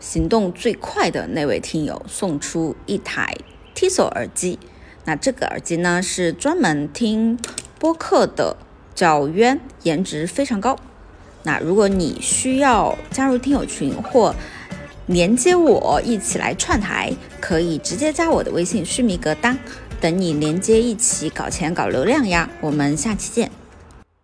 [0.00, 3.36] 行动最快的那位听友，送出一台
[3.72, 4.58] Tiso 耳机。
[5.04, 7.38] 那这个耳机呢是专门听
[7.78, 8.56] 播客的，
[8.94, 10.78] 叫渊，颜值非常高。
[11.42, 14.34] 那如果你需要加入听友群或
[15.06, 19.58] 连接我一起来串台，可以直接加我的微信须弥格当，
[20.00, 22.48] 等你连接一起搞钱搞流量呀！
[22.60, 23.50] 我们下期见。